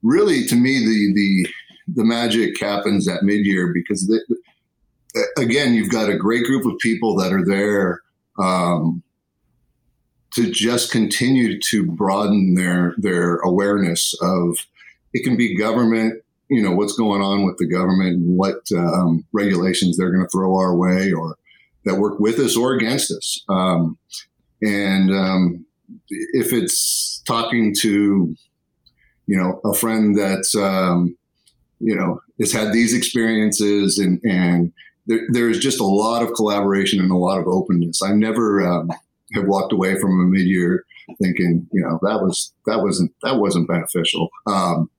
really, 0.02 0.44
to 0.44 0.54
me, 0.54 0.78
the 0.78 1.12
the 1.14 1.48
the 1.94 2.04
magic 2.04 2.60
happens 2.60 3.08
at 3.08 3.24
mid 3.24 3.44
year 3.44 3.72
because 3.74 4.08
they, 4.08 5.22
again, 5.42 5.74
you've 5.74 5.90
got 5.90 6.08
a 6.08 6.16
great 6.16 6.44
group 6.44 6.64
of 6.64 6.78
people 6.78 7.16
that 7.16 7.32
are 7.32 7.44
there 7.44 8.02
um, 8.38 9.02
to 10.34 10.50
just 10.50 10.92
continue 10.92 11.60
to 11.60 11.84
broaden 11.84 12.54
their 12.54 12.94
their 12.98 13.36
awareness 13.38 14.14
of 14.22 14.66
it 15.12 15.24
can 15.24 15.36
be 15.36 15.56
government 15.56 16.22
you 16.48 16.62
know 16.62 16.72
what's 16.72 16.96
going 16.96 17.22
on 17.22 17.44
with 17.44 17.56
the 17.58 17.66
government 17.66 18.16
and 18.16 18.36
what 18.36 18.60
um, 18.76 19.24
regulations 19.32 19.96
they're 19.96 20.12
going 20.12 20.24
to 20.24 20.30
throw 20.30 20.56
our 20.56 20.76
way 20.76 21.12
or 21.12 21.36
that 21.84 21.98
work 21.98 22.18
with 22.20 22.38
us 22.38 22.56
or 22.56 22.74
against 22.74 23.10
us. 23.10 23.44
Um, 23.48 23.98
and 24.60 25.10
um, 25.12 25.66
if 26.08 26.52
it's 26.52 27.22
talking 27.26 27.74
to, 27.80 28.34
you 29.26 29.36
know, 29.36 29.60
a 29.64 29.74
friend 29.74 30.16
that's, 30.16 30.54
um, 30.54 31.16
you 31.80 31.96
know, 31.96 32.20
has 32.38 32.52
had 32.52 32.72
these 32.72 32.94
experiences 32.94 33.98
and, 33.98 34.20
and 34.22 34.72
there, 35.06 35.26
there's 35.30 35.58
just 35.58 35.80
a 35.80 35.84
lot 35.84 36.22
of 36.22 36.34
collaboration 36.34 37.00
and 37.00 37.10
a 37.10 37.16
lot 37.16 37.38
of 37.38 37.48
openness. 37.48 38.02
I 38.02 38.12
never 38.12 38.64
um, 38.66 38.90
have 39.34 39.46
walked 39.46 39.72
away 39.72 39.98
from 39.98 40.20
a 40.20 40.24
mid-year 40.24 40.84
thinking, 41.20 41.66
you 41.72 41.82
know, 41.82 41.98
that 42.02 42.22
was, 42.22 42.52
that 42.66 42.80
wasn't, 42.80 43.12
that 43.22 43.36
wasn't 43.36 43.68
beneficial. 43.68 44.28
Um, 44.46 44.90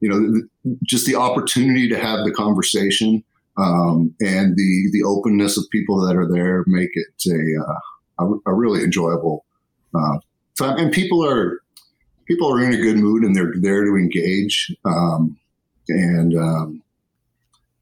you 0.00 0.08
know, 0.08 0.76
just 0.84 1.06
the 1.06 1.14
opportunity 1.14 1.88
to 1.88 1.98
have 1.98 2.24
the 2.24 2.32
conversation 2.32 3.24
um, 3.56 4.14
and 4.20 4.56
the 4.56 4.88
the 4.92 5.02
openness 5.02 5.56
of 5.56 5.64
people 5.70 6.00
that 6.06 6.16
are 6.16 6.30
there 6.30 6.64
make 6.66 6.90
it 6.92 7.06
a 7.26 7.62
uh, 7.62 8.24
a, 8.24 8.50
a, 8.50 8.54
really 8.54 8.82
enjoyable 8.82 9.44
uh, 9.94 10.18
time. 10.58 10.78
And 10.78 10.92
people 10.92 11.24
are 11.24 11.60
people 12.26 12.52
are 12.52 12.62
in 12.62 12.74
a 12.74 12.76
good 12.76 12.96
mood 12.96 13.24
and 13.24 13.34
they're 13.34 13.54
there 13.56 13.84
to 13.84 13.96
engage. 13.96 14.74
Um, 14.84 15.38
and 15.88 16.36
um, 16.36 16.82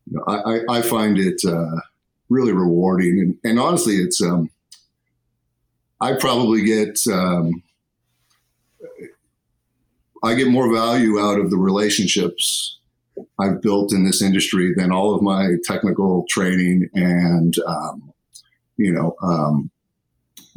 you 0.07 0.19
know, 0.19 0.25
I, 0.28 0.61
I, 0.69 0.83
find 0.83 1.19
it 1.19 1.40
uh, 1.47 1.81
really 2.28 2.52
rewarding. 2.52 3.19
And, 3.19 3.38
and 3.43 3.59
honestly, 3.59 3.97
it's 3.97 4.23
um, 4.23 4.50
I 6.00 6.12
probably 6.14 6.62
get 6.62 7.00
um, 7.11 7.62
I 10.25 10.35
get 10.35 10.49
more 10.49 10.73
value 10.73 11.21
out 11.21 11.38
of 11.38 11.50
the 11.50 11.59
relationships 11.59 12.78
I've 13.38 13.61
built 13.61 13.93
in 13.93 14.04
this 14.04 14.23
industry 14.23 14.73
than 14.76 14.90
all 14.90 15.14
of 15.14 15.23
my 15.23 15.54
technical 15.64 16.25
training 16.28 16.88
and, 16.95 17.54
um, 17.66 18.12
you 18.76 18.93
know, 18.93 19.14
um, 19.23 19.71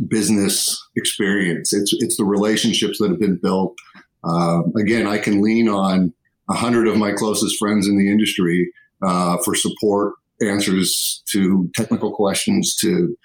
business 0.08 0.78
experience. 0.96 1.74
It's 1.74 1.94
it's 2.00 2.18
the 2.18 2.24
relationships 2.24 3.00
that 3.00 3.10
have 3.10 3.20
been 3.20 3.38
built. 3.38 3.76
Uh, 4.24 4.62
again, 4.76 5.08
I 5.08 5.18
can 5.18 5.42
lean 5.42 5.68
on 5.68 6.14
a 6.50 6.54
hundred 6.54 6.88
of 6.88 6.98
my 6.98 7.12
closest 7.12 7.58
friends 7.58 7.88
in 7.88 7.98
the 7.98 8.10
industry 8.10 8.72
uh, 9.02 9.38
for 9.44 9.56
support, 9.56 10.14
answers 10.42 11.24
to 11.32 11.70
technical 11.76 12.16
questions, 12.16 12.76
to 12.78 13.18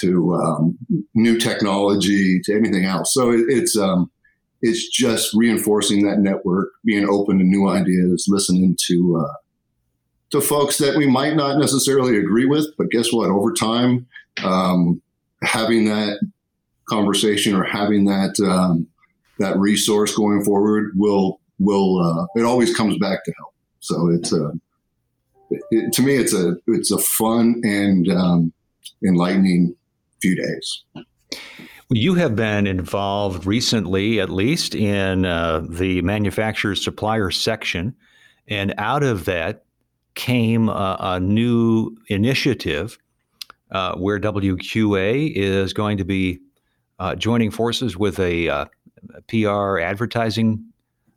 to 0.00 0.34
um, 0.34 0.78
new 1.14 1.38
technology, 1.38 2.40
to 2.44 2.54
anything 2.54 2.84
else. 2.84 3.12
So 3.12 3.32
it, 3.32 3.44
it's 3.48 3.76
um, 3.76 4.10
it's 4.62 4.88
just 4.88 5.32
reinforcing 5.34 6.06
that 6.06 6.18
network, 6.18 6.70
being 6.84 7.08
open 7.08 7.38
to 7.38 7.44
new 7.44 7.68
ideas, 7.68 8.26
listening 8.28 8.76
to 8.86 9.24
uh, 9.26 9.34
to 10.30 10.40
folks 10.40 10.78
that 10.78 10.96
we 10.96 11.06
might 11.06 11.34
not 11.34 11.58
necessarily 11.58 12.16
agree 12.16 12.46
with, 12.46 12.66
but 12.78 12.90
guess 12.90 13.12
what? 13.12 13.30
Over 13.30 13.52
time, 13.52 14.06
um, 14.44 15.02
having 15.42 15.86
that 15.86 16.20
conversation 16.88 17.54
or 17.54 17.64
having 17.64 18.04
that 18.04 18.38
um, 18.40 18.86
that 19.38 19.56
resource 19.58 20.14
going 20.14 20.44
forward 20.44 20.92
will 20.94 21.40
will 21.58 22.00
uh, 22.00 22.26
it 22.38 22.44
always 22.44 22.74
comes 22.74 22.96
back 22.98 23.24
to 23.24 23.32
help. 23.38 23.54
So 23.80 24.08
it's 24.10 24.32
a 24.32 24.52
it, 25.50 25.92
to 25.94 26.02
me 26.02 26.16
it's 26.16 26.34
a 26.34 26.56
it's 26.66 26.90
a 26.90 26.98
fun 26.98 27.60
and 27.64 28.08
um, 28.08 28.52
enlightening 29.04 29.74
few 30.20 30.36
days. 30.36 30.84
You 31.92 32.14
have 32.14 32.36
been 32.36 32.68
involved 32.68 33.46
recently, 33.46 34.20
at 34.20 34.30
least, 34.30 34.76
in 34.76 35.24
uh, 35.24 35.66
the 35.68 36.00
manufacturer 36.02 36.76
supplier 36.76 37.32
section. 37.32 37.96
And 38.46 38.72
out 38.78 39.02
of 39.02 39.24
that 39.24 39.64
came 40.14 40.68
a, 40.68 40.96
a 41.00 41.20
new 41.20 41.96
initiative 42.06 42.96
uh, 43.72 43.96
where 43.96 44.20
WQA 44.20 45.32
is 45.34 45.72
going 45.72 45.96
to 45.98 46.04
be 46.04 46.38
uh, 47.00 47.16
joining 47.16 47.50
forces 47.50 47.96
with 47.96 48.20
a, 48.20 48.48
uh, 48.48 48.64
PR 49.28 49.78
advertising 49.78 50.62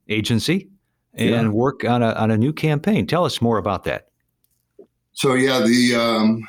agency 0.08 0.70
and 1.13 1.30
yeah. 1.30 1.48
work 1.50 1.84
on 1.84 2.01
a, 2.01 2.13
on 2.13 2.32
a 2.32 2.38
new 2.38 2.53
campaign. 2.53 3.06
Tell 3.06 3.25
us 3.25 3.42
more 3.42 3.58
about 3.58 3.84
that. 3.84 4.08
So, 5.12 5.34
yeah, 5.34 5.60
the, 5.60 5.96
um, 5.96 6.48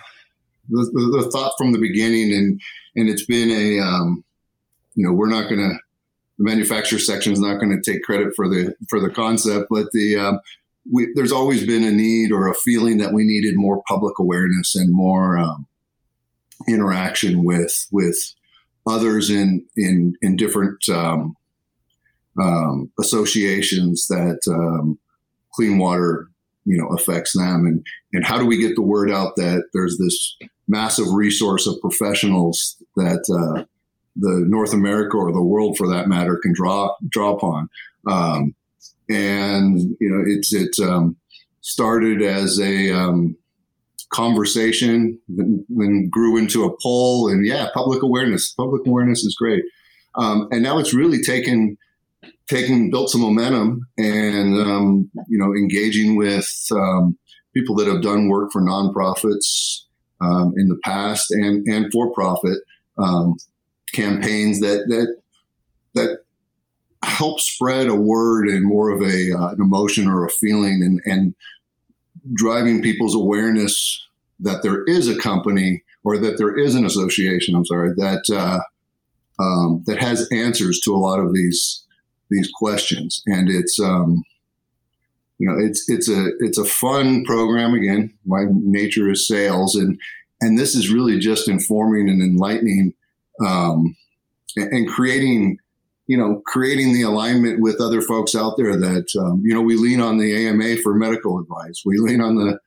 the, 0.68 1.22
the, 1.22 1.30
thought 1.30 1.52
from 1.58 1.72
the 1.72 1.78
beginning, 1.78 2.32
and, 2.32 2.60
and 2.96 3.08
it's 3.08 3.24
been 3.24 3.50
a, 3.50 3.80
um, 3.80 4.24
you 4.94 5.06
know, 5.06 5.12
we're 5.12 5.28
not 5.28 5.48
going 5.48 5.60
to, 5.60 5.76
the 6.38 6.44
manufacturer 6.44 6.98
section 6.98 7.32
is 7.32 7.40
not 7.40 7.60
going 7.60 7.70
to 7.70 7.92
take 7.92 8.02
credit 8.02 8.34
for 8.34 8.48
the, 8.48 8.74
for 8.88 9.00
the 9.00 9.10
concept, 9.10 9.66
but 9.70 9.86
the, 9.92 10.16
um, 10.16 10.40
we, 10.90 11.08
there's 11.14 11.32
always 11.32 11.66
been 11.66 11.84
a 11.84 11.90
need 11.90 12.32
or 12.32 12.48
a 12.48 12.54
feeling 12.54 12.98
that 12.98 13.12
we 13.12 13.24
needed 13.24 13.54
more 13.56 13.82
public 13.88 14.18
awareness 14.18 14.74
and 14.74 14.92
more 14.92 15.38
um, 15.38 15.66
interaction 16.68 17.44
with 17.44 17.86
with 17.90 18.34
others 18.86 19.30
in 19.30 19.64
in 19.76 20.14
in 20.22 20.36
different 20.36 20.88
um, 20.88 21.36
um, 22.40 22.90
associations 23.00 24.06
that 24.08 24.40
um, 24.48 24.98
clean 25.54 25.78
water 25.78 26.28
you 26.64 26.76
know 26.76 26.88
affects 26.88 27.36
them. 27.36 27.66
And 27.66 27.86
and 28.12 28.24
how 28.24 28.38
do 28.38 28.46
we 28.46 28.58
get 28.58 28.74
the 28.74 28.82
word 28.82 29.10
out 29.10 29.36
that 29.36 29.64
there's 29.72 29.98
this 29.98 30.36
massive 30.68 31.06
resource 31.12 31.66
of 31.66 31.80
professionals 31.80 32.76
that 32.96 33.24
uh, 33.30 33.64
the 34.16 34.44
North 34.46 34.72
America 34.72 35.16
or 35.16 35.32
the 35.32 35.42
world 35.42 35.76
for 35.76 35.88
that 35.88 36.08
matter 36.08 36.38
can 36.42 36.52
draw 36.54 36.94
draw 37.08 37.34
upon 37.34 37.68
um, 38.06 38.54
and 39.08 39.78
you 40.00 40.08
know 40.08 40.22
it's 40.26 40.52
it 40.52 40.78
um, 40.84 41.16
started 41.60 42.22
as 42.22 42.58
a 42.60 42.90
um, 42.90 43.36
conversation, 44.10 45.18
then, 45.28 45.64
then, 45.68 46.08
grew 46.08 46.36
into 46.36 46.64
a 46.64 46.76
poll, 46.82 47.28
and 47.28 47.46
yeah, 47.46 47.68
public 47.74 48.02
awareness. 48.02 48.52
Public 48.52 48.86
awareness 48.86 49.24
is 49.24 49.34
great, 49.34 49.62
um, 50.14 50.48
and 50.50 50.62
now 50.62 50.78
it's 50.78 50.94
really 50.94 51.22
taken 51.22 51.76
taken 52.48 52.90
built 52.90 53.10
some 53.10 53.20
momentum, 53.20 53.86
and 53.98 54.54
um, 54.58 55.10
you 55.28 55.38
know, 55.38 55.52
engaging 55.54 56.16
with 56.16 56.50
um, 56.72 57.18
people 57.54 57.74
that 57.76 57.88
have 57.88 58.02
done 58.02 58.28
work 58.28 58.50
for 58.52 58.62
nonprofits 58.62 59.80
um, 60.20 60.54
in 60.56 60.68
the 60.68 60.78
past 60.84 61.30
and 61.30 61.66
and 61.66 61.92
for 61.92 62.12
profit 62.12 62.58
um, 62.98 63.36
campaigns 63.92 64.60
that 64.60 64.84
that 64.88 65.16
that 65.94 66.18
help 67.04 67.40
spread 67.40 67.88
a 67.88 67.94
word 67.94 68.48
and 68.48 68.64
more 68.64 68.90
of 68.90 69.02
a 69.02 69.32
uh, 69.32 69.48
an 69.48 69.60
emotion 69.60 70.08
or 70.08 70.24
a 70.24 70.30
feeling 70.30 70.82
and 70.82 71.00
and 71.04 71.34
driving 72.34 72.82
people's 72.82 73.14
awareness 73.14 74.00
that 74.40 74.62
there 74.62 74.84
is 74.84 75.08
a 75.08 75.18
company 75.18 75.82
or 76.04 76.18
that 76.18 76.38
there 76.38 76.56
is 76.56 76.74
an 76.74 76.84
association. 76.84 77.54
I'm 77.54 77.66
sorry 77.66 77.92
that 77.96 78.24
uh, 78.30 78.60
um, 79.42 79.82
that 79.86 79.98
has 79.98 80.28
answers 80.30 80.80
to 80.80 80.94
a 80.94 80.98
lot 80.98 81.20
of 81.20 81.34
these 81.34 81.84
these 82.30 82.50
questions, 82.54 83.22
and 83.26 83.50
it's 83.50 83.78
um, 83.78 84.22
you 85.38 85.48
know 85.48 85.56
it's 85.58 85.88
it's 85.88 86.08
a 86.08 86.30
it's 86.38 86.58
a 86.58 86.64
fun 86.64 87.24
program. 87.24 87.74
Again, 87.74 88.12
my 88.24 88.44
nature 88.50 89.10
is 89.10 89.26
sales, 89.26 89.74
and 89.74 89.98
and 90.40 90.58
this 90.58 90.74
is 90.74 90.92
really 90.92 91.18
just 91.18 91.48
informing 91.48 92.08
and 92.08 92.22
enlightening 92.22 92.94
um, 93.44 93.96
and, 94.56 94.88
creating 94.88 95.58
you 96.06 96.18
know, 96.18 96.42
creating 96.46 96.92
the 96.92 97.02
alignment 97.02 97.60
with 97.60 97.80
other 97.80 98.02
folks 98.02 98.34
out 98.34 98.56
there 98.58 98.76
that, 98.76 99.06
um, 99.18 99.40
you 99.42 99.54
know, 99.54 99.62
we 99.62 99.76
lean 99.76 100.00
on 100.00 100.18
the 100.18 100.46
AMA 100.46 100.76
for 100.82 100.94
medical 100.94 101.38
advice. 101.38 101.82
We 101.84 101.96
lean 101.98 102.20
on 102.20 102.34
the 102.36 102.58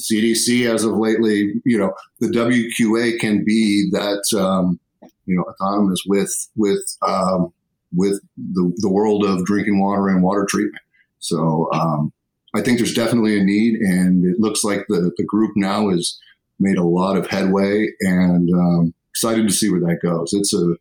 CDC 0.00 0.72
as 0.72 0.84
of 0.84 0.92
lately. 0.96 1.54
You 1.64 1.78
know, 1.78 1.94
the 2.20 2.26
WQA 2.26 3.18
can 3.18 3.42
be 3.42 3.88
that, 3.92 4.22
um, 4.38 4.78
you 5.24 5.36
know, 5.36 5.44
autonomous 5.44 6.02
with, 6.06 6.30
with, 6.56 6.82
um, 7.06 7.54
with 7.96 8.20
the, 8.36 8.70
the 8.76 8.90
world 8.90 9.24
of 9.24 9.46
drinking 9.46 9.80
water 9.80 10.08
and 10.08 10.22
water 10.22 10.46
treatment. 10.46 10.82
So, 11.24 11.70
um, 11.72 12.12
I 12.54 12.60
think 12.60 12.78
there's 12.78 12.94
definitely 12.94 13.38
a 13.40 13.42
need, 13.42 13.80
and 13.80 14.24
it 14.24 14.38
looks 14.38 14.62
like 14.62 14.84
the, 14.88 15.10
the 15.16 15.24
group 15.24 15.52
now 15.56 15.88
has 15.88 16.18
made 16.60 16.76
a 16.76 16.84
lot 16.84 17.16
of 17.16 17.26
headway, 17.26 17.88
and 18.00 18.48
um, 18.52 18.94
excited 19.10 19.48
to 19.48 19.54
see 19.54 19.70
where 19.70 19.80
that 19.80 20.00
goes. 20.02 20.34
It's 20.34 20.54
a 20.54 20.76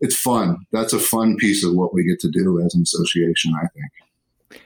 it's 0.00 0.16
fun. 0.16 0.58
That's 0.72 0.92
a 0.92 0.98
fun 0.98 1.36
piece 1.36 1.64
of 1.64 1.74
what 1.74 1.94
we 1.94 2.04
get 2.04 2.20
to 2.20 2.30
do 2.30 2.60
as 2.60 2.74
an 2.74 2.82
association, 2.82 3.54
I 3.56 3.66
think. 3.68 4.62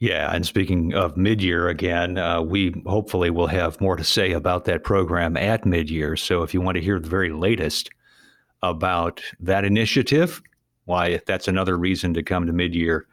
Yeah, 0.00 0.34
and 0.34 0.44
speaking 0.44 0.94
of 0.94 1.16
mid-year 1.16 1.68
again, 1.68 2.18
uh, 2.18 2.42
we 2.42 2.74
hopefully 2.86 3.30
will 3.30 3.46
have 3.46 3.80
more 3.80 3.96
to 3.96 4.04
say 4.04 4.32
about 4.32 4.64
that 4.64 4.82
program 4.82 5.36
at 5.36 5.64
mid-year. 5.64 6.16
So 6.16 6.42
if 6.42 6.52
you 6.52 6.60
want 6.60 6.76
to 6.76 6.82
hear 6.82 6.98
the 6.98 7.08
very 7.08 7.30
latest 7.30 7.88
about 8.62 9.22
that 9.38 9.64
initiative, 9.64 10.42
why 10.86 11.20
that's 11.26 11.46
another 11.46 11.78
reason 11.78 12.12
to 12.14 12.22
come 12.22 12.46
to 12.46 12.52
mid-year 12.52 13.06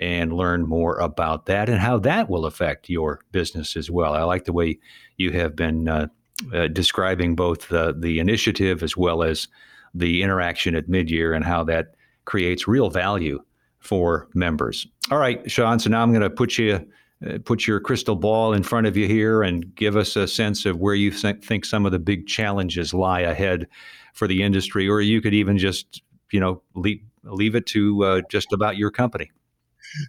and 0.00 0.32
learn 0.32 0.66
more 0.66 0.98
about 0.98 1.46
that 1.46 1.68
and 1.68 1.78
how 1.78 1.98
that 1.98 2.28
will 2.28 2.46
affect 2.46 2.88
your 2.88 3.20
business 3.32 3.76
as 3.76 3.90
well. 3.90 4.14
I 4.14 4.22
like 4.22 4.46
the 4.46 4.52
way 4.52 4.78
you 5.18 5.30
have 5.32 5.54
been 5.54 5.88
uh, 5.88 6.06
uh, 6.54 6.68
describing 6.68 7.36
both 7.36 7.68
the 7.68 7.94
the 7.96 8.18
initiative 8.18 8.82
as 8.82 8.96
well 8.96 9.22
as 9.22 9.46
the 9.94 10.22
interaction 10.22 10.74
at 10.74 10.88
midyear 10.88 11.36
and 11.36 11.44
how 11.44 11.62
that 11.64 11.94
creates 12.24 12.66
real 12.66 12.88
value 12.90 13.38
for 13.78 14.28
members. 14.34 14.86
All 15.10 15.18
right, 15.18 15.48
Sean. 15.50 15.78
So 15.78 15.90
now 15.90 16.02
I'm 16.02 16.12
going 16.12 16.22
to 16.22 16.30
put 16.30 16.56
you 16.56 16.86
uh, 17.26 17.38
put 17.44 17.66
your 17.66 17.78
crystal 17.78 18.16
ball 18.16 18.54
in 18.54 18.62
front 18.62 18.86
of 18.86 18.96
you 18.96 19.06
here 19.06 19.42
and 19.42 19.74
give 19.74 19.96
us 19.96 20.16
a 20.16 20.26
sense 20.26 20.64
of 20.64 20.78
where 20.78 20.94
you 20.94 21.10
th- 21.10 21.44
think 21.44 21.66
some 21.66 21.84
of 21.84 21.92
the 21.92 21.98
big 21.98 22.26
challenges 22.26 22.94
lie 22.94 23.20
ahead 23.20 23.66
for 24.14 24.26
the 24.26 24.42
industry, 24.42 24.88
or 24.88 25.02
you 25.02 25.20
could 25.20 25.34
even 25.34 25.58
just 25.58 26.02
you 26.32 26.40
know 26.40 26.62
leave 26.74 27.02
leave 27.24 27.54
it 27.54 27.66
to 27.66 28.02
uh, 28.04 28.20
just 28.30 28.50
about 28.54 28.78
your 28.78 28.90
company. 28.90 29.30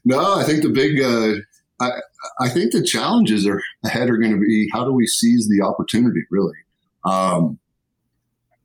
No, 0.06 0.36
I 0.36 0.44
think 0.44 0.64
the 0.64 0.70
big. 0.70 1.02
Uh, 1.02 1.42
I, 1.80 2.00
I 2.40 2.50
think 2.50 2.72
the 2.72 2.84
challenges 2.84 3.48
are 3.48 3.62
ahead 3.84 4.10
are 4.10 4.18
going 4.18 4.34
to 4.34 4.40
be 4.40 4.70
how 4.72 4.86
do 4.86 4.92
we 4.92 5.08
seize 5.08 5.48
the 5.48 5.66
opportunity 5.66 6.22
really. 6.30 6.58
Um, 7.06 7.60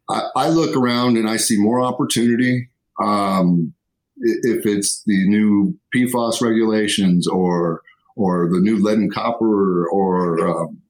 I, 0.09 0.29
I 0.37 0.49
look 0.49 0.77
around 0.77 1.17
and 1.17 1.29
I 1.29 1.37
see 1.37 1.59
more 1.59 1.81
opportunity. 1.81 2.69
Um, 3.03 3.73
if 4.19 4.65
it's 4.65 5.03
the 5.05 5.29
new 5.29 5.79
PFAS 5.95 6.41
regulations 6.41 7.27
or 7.27 7.83
or 8.17 8.49
the 8.51 8.61
new 8.61 8.83
lead 8.83 8.99
and 8.99 9.13
copper 9.13 9.87
or 9.89 10.47
um, 10.49 10.81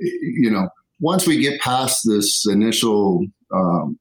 you 0.00 0.50
know 0.50 0.68
once 1.00 1.26
we 1.26 1.38
get 1.38 1.60
past 1.60 2.02
this 2.04 2.46
initial 2.46 3.26
um, 3.54 3.98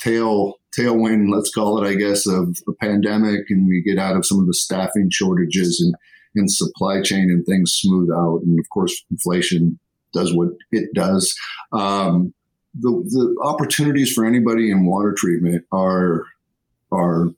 tail 0.00 0.54
tailwind 0.76 1.30
let's 1.32 1.50
call 1.52 1.82
it 1.82 1.88
I 1.88 1.94
guess 1.94 2.26
of 2.26 2.58
a 2.68 2.72
pandemic 2.72 3.50
and 3.50 3.66
we 3.66 3.82
get 3.82 3.98
out 3.98 4.16
of 4.16 4.26
some 4.26 4.40
of 4.40 4.46
the 4.46 4.54
staffing 4.54 5.08
shortages 5.10 5.80
and 5.80 5.94
and 6.36 6.50
supply 6.50 7.00
chain 7.00 7.30
and 7.30 7.44
things 7.44 7.72
smooth 7.72 8.10
out. 8.10 8.42
And 8.42 8.58
of 8.60 8.68
course 8.70 9.04
inflation 9.10 9.78
does 10.12 10.34
what 10.34 10.48
it 10.70 10.92
does. 10.94 11.34
Um, 11.72 12.32
the, 12.78 12.90
the 12.90 13.36
opportunities 13.42 14.12
for 14.12 14.24
anybody 14.24 14.70
in 14.70 14.86
water 14.86 15.14
treatment 15.16 15.64
are 15.72 16.24
are 16.92 17.28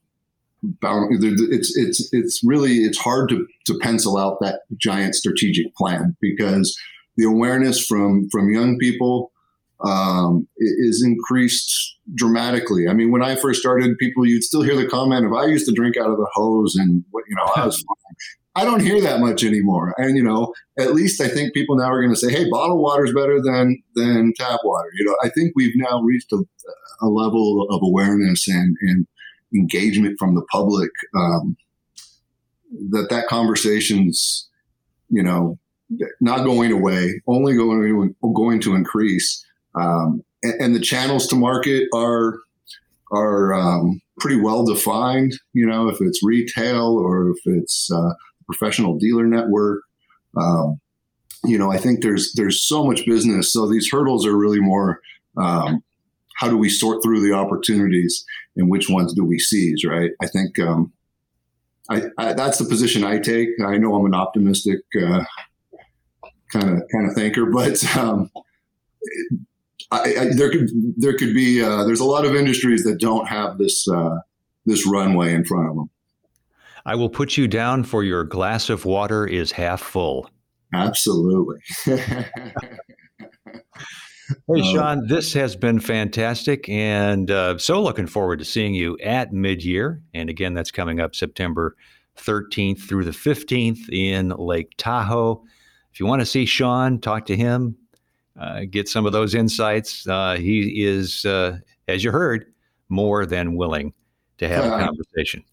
bound 0.62 1.16
it's 1.22 1.76
it's 1.76 2.08
it's 2.12 2.40
really 2.44 2.78
it's 2.78 2.98
hard 2.98 3.28
to 3.28 3.46
to 3.66 3.78
pencil 3.78 4.18
out 4.18 4.38
that 4.40 4.62
giant 4.76 5.14
strategic 5.14 5.74
plan 5.76 6.16
because 6.20 6.76
the 7.16 7.24
awareness 7.24 7.84
from 7.84 8.28
from 8.30 8.50
young 8.50 8.76
people 8.78 9.30
um, 9.84 10.48
is 10.56 11.04
increased 11.04 11.98
dramatically. 12.14 12.88
I 12.88 12.94
mean, 12.94 13.10
when 13.10 13.22
I 13.22 13.36
first 13.36 13.60
started, 13.60 13.96
people 13.98 14.26
you'd 14.26 14.44
still 14.44 14.62
hear 14.62 14.76
the 14.76 14.88
comment 14.88 15.26
of 15.26 15.32
"I 15.32 15.46
used 15.46 15.66
to 15.66 15.72
drink 15.72 15.96
out 15.96 16.10
of 16.10 16.16
the 16.16 16.28
hose," 16.34 16.76
and 16.76 17.04
what 17.10 17.24
you 17.28 17.36
know, 17.36 17.50
I 17.56 17.66
was 17.66 17.76
fine. 17.88 18.14
I 18.56 18.64
don't 18.64 18.80
hear 18.80 19.00
that 19.02 19.20
much 19.20 19.44
anymore. 19.44 19.94
And 19.98 20.16
you 20.16 20.22
know, 20.22 20.52
at 20.78 20.94
least 20.94 21.20
I 21.20 21.28
think 21.28 21.54
people 21.54 21.76
now 21.76 21.90
are 21.92 22.02
going 22.02 22.14
to 22.14 22.18
say, 22.20 22.32
"Hey, 22.32 22.48
bottled 22.50 22.80
water 22.80 23.04
is 23.04 23.14
better 23.14 23.40
than 23.40 23.80
than 23.94 24.32
tap 24.36 24.60
water." 24.64 24.88
You 24.98 25.04
know, 25.04 25.16
I 25.22 25.28
think 25.28 25.52
we've 25.54 25.76
now 25.76 26.00
reached 26.00 26.32
a, 26.32 26.42
a 27.00 27.06
level 27.06 27.66
of 27.70 27.80
awareness 27.82 28.48
and 28.48 28.76
and 28.82 29.06
engagement 29.54 30.16
from 30.18 30.34
the 30.34 30.44
public 30.50 30.90
um, 31.16 31.56
that 32.90 33.08
that 33.10 33.28
conversation's 33.28 34.48
you 35.08 35.22
know 35.22 35.58
not 36.20 36.44
going 36.44 36.72
away, 36.72 37.22
only 37.26 37.54
going 37.54 37.82
to, 37.82 38.32
going 38.34 38.60
to 38.60 38.74
increase. 38.74 39.44
Um, 39.78 40.24
and, 40.42 40.60
and, 40.60 40.74
the 40.74 40.80
channels 40.80 41.26
to 41.28 41.36
market 41.36 41.88
are 41.94 42.38
are 43.12 43.54
um, 43.54 44.00
pretty 44.20 44.40
well 44.40 44.64
defined. 44.64 45.34
You 45.52 45.66
know, 45.66 45.88
if 45.88 45.98
it's 46.00 46.22
retail 46.22 46.96
or 46.98 47.30
if 47.30 47.38
it's 47.44 47.90
uh, 47.90 48.12
professional 48.46 48.98
dealer 48.98 49.26
network. 49.26 49.82
Um, 50.36 50.80
you 51.44 51.58
know, 51.58 51.70
I 51.70 51.78
think 51.78 52.02
there's 52.02 52.32
there's 52.34 52.62
so 52.62 52.84
much 52.84 53.06
business. 53.06 53.52
So 53.52 53.68
these 53.68 53.88
hurdles 53.90 54.26
are 54.26 54.36
really 54.36 54.60
more 54.60 55.00
um, 55.36 55.82
how 56.36 56.48
do 56.48 56.56
we 56.56 56.68
sort 56.68 57.02
through 57.02 57.20
the 57.20 57.32
opportunities 57.32 58.24
and 58.56 58.70
which 58.70 58.88
ones 58.88 59.12
do 59.14 59.24
we 59.24 59.38
seize? 59.38 59.84
Right. 59.84 60.10
I 60.20 60.26
think 60.26 60.58
um, 60.58 60.92
I, 61.90 62.02
I, 62.18 62.32
that's 62.32 62.58
the 62.58 62.64
position 62.64 63.04
I 63.04 63.18
take. 63.18 63.48
I 63.64 63.78
know 63.78 63.94
I'm 63.94 64.06
an 64.06 64.14
optimistic 64.14 64.80
kind 64.92 65.26
of 66.54 66.82
kind 66.90 67.08
of 67.08 67.14
thinker, 67.14 67.46
but 67.52 67.96
um, 67.96 68.30
I, 69.90 70.28
there 70.36 70.50
could 70.50 70.68
there 70.96 71.16
could 71.16 71.34
be 71.34 71.62
uh, 71.62 71.84
there's 71.84 72.00
a 72.00 72.04
lot 72.04 72.26
of 72.26 72.34
industries 72.34 72.84
that 72.84 73.00
don't 73.00 73.26
have 73.26 73.56
this 73.58 73.88
uh, 73.88 74.18
this 74.66 74.86
runway 74.86 75.32
in 75.32 75.44
front 75.44 75.70
of 75.70 75.76
them. 75.76 75.90
I 76.84 76.94
will 76.94 77.10
put 77.10 77.36
you 77.36 77.48
down 77.48 77.84
for 77.84 78.04
your 78.04 78.24
glass 78.24 78.70
of 78.70 78.84
water 78.84 79.26
is 79.26 79.52
half 79.52 79.80
full. 79.80 80.30
Absolutely. 80.72 81.58
Hey, 84.46 84.60
uh, 84.60 84.64
Sean, 84.64 85.06
this 85.06 85.32
has 85.32 85.56
been 85.56 85.80
fantastic. 85.80 86.68
And 86.68 87.30
uh, 87.30 87.56
so 87.58 87.82
looking 87.82 88.06
forward 88.06 88.40
to 88.40 88.44
seeing 88.44 88.74
you 88.74 88.98
at 88.98 89.32
mid 89.32 89.64
year. 89.64 90.02
And 90.12 90.28
again, 90.28 90.54
that's 90.54 90.70
coming 90.70 91.00
up 91.00 91.14
September 91.14 91.76
13th 92.18 92.80
through 92.80 93.04
the 93.04 93.10
15th 93.10 93.88
in 93.90 94.28
Lake 94.30 94.74
Tahoe. 94.76 95.42
If 95.92 96.00
you 96.00 96.06
want 96.06 96.20
to 96.20 96.26
see 96.26 96.44
Sean, 96.44 97.00
talk 97.00 97.26
to 97.26 97.36
him, 97.36 97.76
uh, 98.38 98.62
get 98.70 98.88
some 98.88 99.06
of 99.06 99.12
those 99.12 99.34
insights. 99.34 100.06
Uh, 100.06 100.36
he 100.36 100.84
is, 100.84 101.24
uh, 101.24 101.58
as 101.88 102.04
you 102.04 102.10
heard, 102.10 102.52
more 102.88 103.26
than 103.26 103.56
willing 103.56 103.92
to 104.38 104.48
have 104.48 104.64
a 104.64 104.84
conversation. 104.84 105.44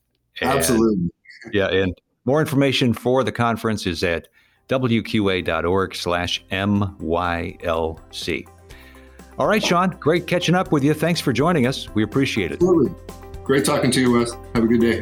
And, 0.41 0.49
Absolutely. 0.51 1.09
Yeah. 1.51 1.67
And 1.67 1.93
more 2.25 2.39
information 2.39 2.93
for 2.93 3.23
the 3.23 3.31
conference 3.31 3.85
is 3.85 4.03
at 4.03 4.27
wqa.org 4.69 5.95
slash 5.95 6.43
MYLC. 6.51 8.47
All 9.37 9.47
right, 9.47 9.63
Sean, 9.63 9.89
great 9.99 10.27
catching 10.27 10.55
up 10.55 10.71
with 10.71 10.83
you. 10.83 10.93
Thanks 10.93 11.19
for 11.19 11.33
joining 11.33 11.67
us. 11.67 11.93
We 11.93 12.03
appreciate 12.03 12.51
it. 12.51 12.55
Absolutely. 12.55 12.95
Great 13.43 13.65
talking 13.65 13.91
to 13.91 13.99
you, 13.99 14.13
Wes. 14.13 14.31
Have 14.53 14.63
a 14.63 14.67
good 14.67 14.81
day. 14.81 15.01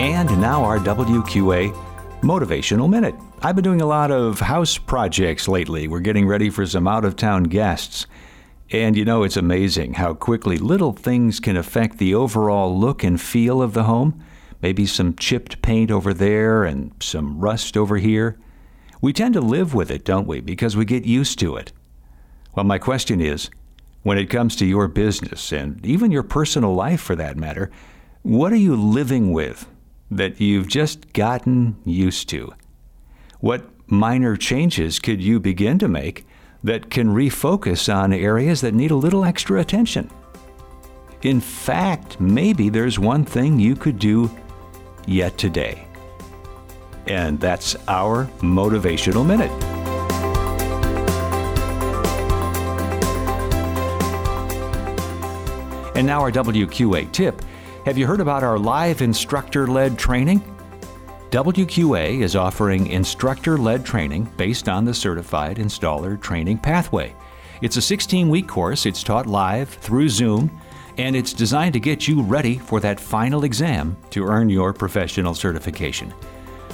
And 0.00 0.40
now 0.40 0.64
our 0.64 0.78
WQA 0.78 1.89
Motivational 2.22 2.90
Minute. 2.90 3.14
I've 3.40 3.56
been 3.56 3.64
doing 3.64 3.80
a 3.80 3.86
lot 3.86 4.10
of 4.10 4.40
house 4.40 4.76
projects 4.76 5.48
lately. 5.48 5.88
We're 5.88 6.00
getting 6.00 6.26
ready 6.26 6.50
for 6.50 6.66
some 6.66 6.86
out 6.86 7.06
of 7.06 7.16
town 7.16 7.44
guests. 7.44 8.06
And 8.70 8.94
you 8.94 9.06
know, 9.06 9.22
it's 9.22 9.38
amazing 9.38 9.94
how 9.94 10.12
quickly 10.12 10.58
little 10.58 10.92
things 10.92 11.40
can 11.40 11.56
affect 11.56 11.96
the 11.96 12.14
overall 12.14 12.78
look 12.78 13.02
and 13.02 13.18
feel 13.18 13.62
of 13.62 13.72
the 13.72 13.84
home. 13.84 14.22
Maybe 14.60 14.84
some 14.84 15.16
chipped 15.16 15.62
paint 15.62 15.90
over 15.90 16.12
there 16.12 16.64
and 16.64 16.92
some 17.00 17.40
rust 17.40 17.74
over 17.74 17.96
here. 17.96 18.38
We 19.00 19.14
tend 19.14 19.32
to 19.34 19.40
live 19.40 19.72
with 19.72 19.90
it, 19.90 20.04
don't 20.04 20.26
we? 20.26 20.40
Because 20.40 20.76
we 20.76 20.84
get 20.84 21.06
used 21.06 21.38
to 21.38 21.56
it. 21.56 21.72
Well, 22.54 22.66
my 22.66 22.78
question 22.78 23.22
is 23.22 23.48
when 24.02 24.18
it 24.18 24.28
comes 24.28 24.56
to 24.56 24.66
your 24.66 24.88
business 24.88 25.52
and 25.52 25.84
even 25.86 26.10
your 26.12 26.22
personal 26.22 26.74
life 26.74 27.00
for 27.00 27.16
that 27.16 27.38
matter, 27.38 27.70
what 28.22 28.52
are 28.52 28.56
you 28.56 28.76
living 28.76 29.32
with 29.32 29.66
that 30.10 30.40
you've 30.40 30.68
just 30.68 31.12
gotten 31.12 31.76
used 31.84 32.28
to? 32.30 32.52
What 33.40 33.68
minor 33.86 34.36
changes 34.36 34.98
could 34.98 35.22
you 35.22 35.40
begin 35.40 35.78
to 35.78 35.88
make 35.88 36.26
that 36.62 36.90
can 36.90 37.08
refocus 37.08 37.92
on 37.94 38.12
areas 38.12 38.60
that 38.60 38.74
need 38.74 38.90
a 38.90 38.96
little 38.96 39.24
extra 39.24 39.60
attention? 39.60 40.10
In 41.22 41.40
fact, 41.40 42.20
maybe 42.20 42.68
there's 42.68 42.98
one 42.98 43.24
thing 43.24 43.60
you 43.60 43.76
could 43.76 43.98
do 43.98 44.30
yet 45.06 45.36
today. 45.38 45.86
And 47.06 47.40
that's 47.40 47.76
our 47.88 48.26
Motivational 48.40 49.26
Minute. 49.26 49.50
And 55.96 56.06
now, 56.06 56.20
our 56.20 56.30
WQA 56.32 57.12
tip. 57.12 57.42
Have 57.90 57.98
you 57.98 58.06
heard 58.06 58.20
about 58.20 58.44
our 58.44 58.56
live 58.56 59.02
instructor 59.02 59.66
led 59.66 59.98
training? 59.98 60.44
WQA 61.30 62.20
is 62.20 62.36
offering 62.36 62.86
instructor 62.86 63.58
led 63.58 63.84
training 63.84 64.32
based 64.36 64.68
on 64.68 64.84
the 64.84 64.94
Certified 64.94 65.56
Installer 65.56 66.16
Training 66.22 66.58
Pathway. 66.58 67.16
It's 67.62 67.78
a 67.78 67.82
16 67.82 68.28
week 68.28 68.46
course, 68.46 68.86
it's 68.86 69.02
taught 69.02 69.26
live 69.26 69.70
through 69.70 70.08
Zoom, 70.08 70.56
and 70.98 71.16
it's 71.16 71.32
designed 71.32 71.72
to 71.72 71.80
get 71.80 72.06
you 72.06 72.22
ready 72.22 72.58
for 72.58 72.78
that 72.78 73.00
final 73.00 73.42
exam 73.42 73.96
to 74.10 74.24
earn 74.24 74.48
your 74.48 74.72
professional 74.72 75.34
certification. 75.34 76.14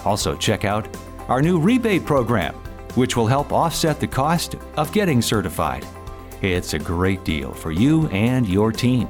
Also, 0.05 0.37
check 0.37 0.67
out 0.67 0.87
our 1.29 1.41
new 1.41 1.59
rebate 1.59 2.05
program, 2.05 2.53
which 2.95 3.17
will 3.17 3.27
help 3.27 3.55
offset 3.55 4.01
the 4.01 4.07
cost 4.07 4.57
of 4.77 4.93
getting 4.93 5.23
certified. 5.23 5.87
It's 6.43 6.75
a 6.75 6.79
great 6.79 7.25
deal 7.25 7.55
for 7.55 7.71
you 7.71 8.07
and 8.09 8.47
your 8.47 8.71
team. 8.71 9.09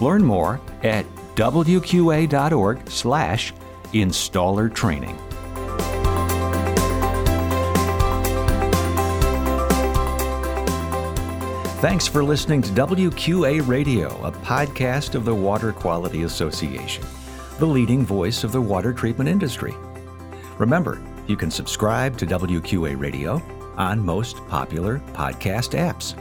Learn 0.00 0.24
more 0.24 0.60
at 0.82 1.06
wqa.org/slash 1.38 3.54
installer 3.92 4.74
training. 4.74 5.16
Thanks 11.80 12.08
for 12.08 12.24
listening 12.24 12.60
to 12.62 12.70
WQA 12.70 13.68
Radio, 13.68 14.08
a 14.24 14.32
podcast 14.32 15.14
of 15.14 15.24
the 15.24 15.32
Water 15.32 15.72
Quality 15.72 16.24
Association, 16.24 17.04
the 17.60 17.66
leading 17.66 18.04
voice 18.04 18.42
of 18.42 18.50
the 18.50 18.60
water 18.60 18.92
treatment 18.92 19.30
industry. 19.30 19.76
Remember, 20.58 21.00
you 21.28 21.36
can 21.36 21.52
subscribe 21.52 22.18
to 22.18 22.26
WQA 22.26 22.98
Radio 22.98 23.40
on 23.76 24.04
most 24.04 24.44
popular 24.48 24.98
podcast 25.12 25.78
apps. 25.78 26.16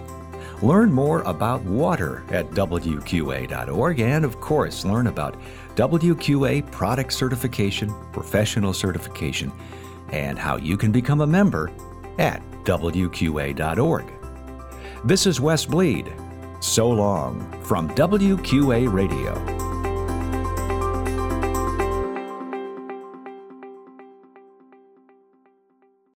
Learn 0.63 0.91
more 0.91 1.21
about 1.21 1.61
water 1.63 2.23
at 2.29 2.49
WQA.org 2.49 3.99
and, 3.99 4.25
of 4.25 4.41
course, 4.41 4.85
learn 4.85 5.05
about 5.07 5.39
WQA 5.75 6.71
product 6.71 7.13
certification, 7.13 7.93
professional 8.11 8.73
certification, 8.73 9.51
and 10.11 10.39
how 10.39 10.57
you 10.57 10.75
can 10.75 10.91
become 10.91 11.21
a 11.21 11.27
member 11.27 11.71
at 12.17 12.41
WQA.org. 12.63 14.11
This 15.05 15.27
is 15.27 15.39
Wes 15.39 15.65
Bleed. 15.65 16.11
So 16.59 16.89
long 16.89 17.61
from 17.61 17.89
WQA 17.89 18.91
Radio. 18.91 19.66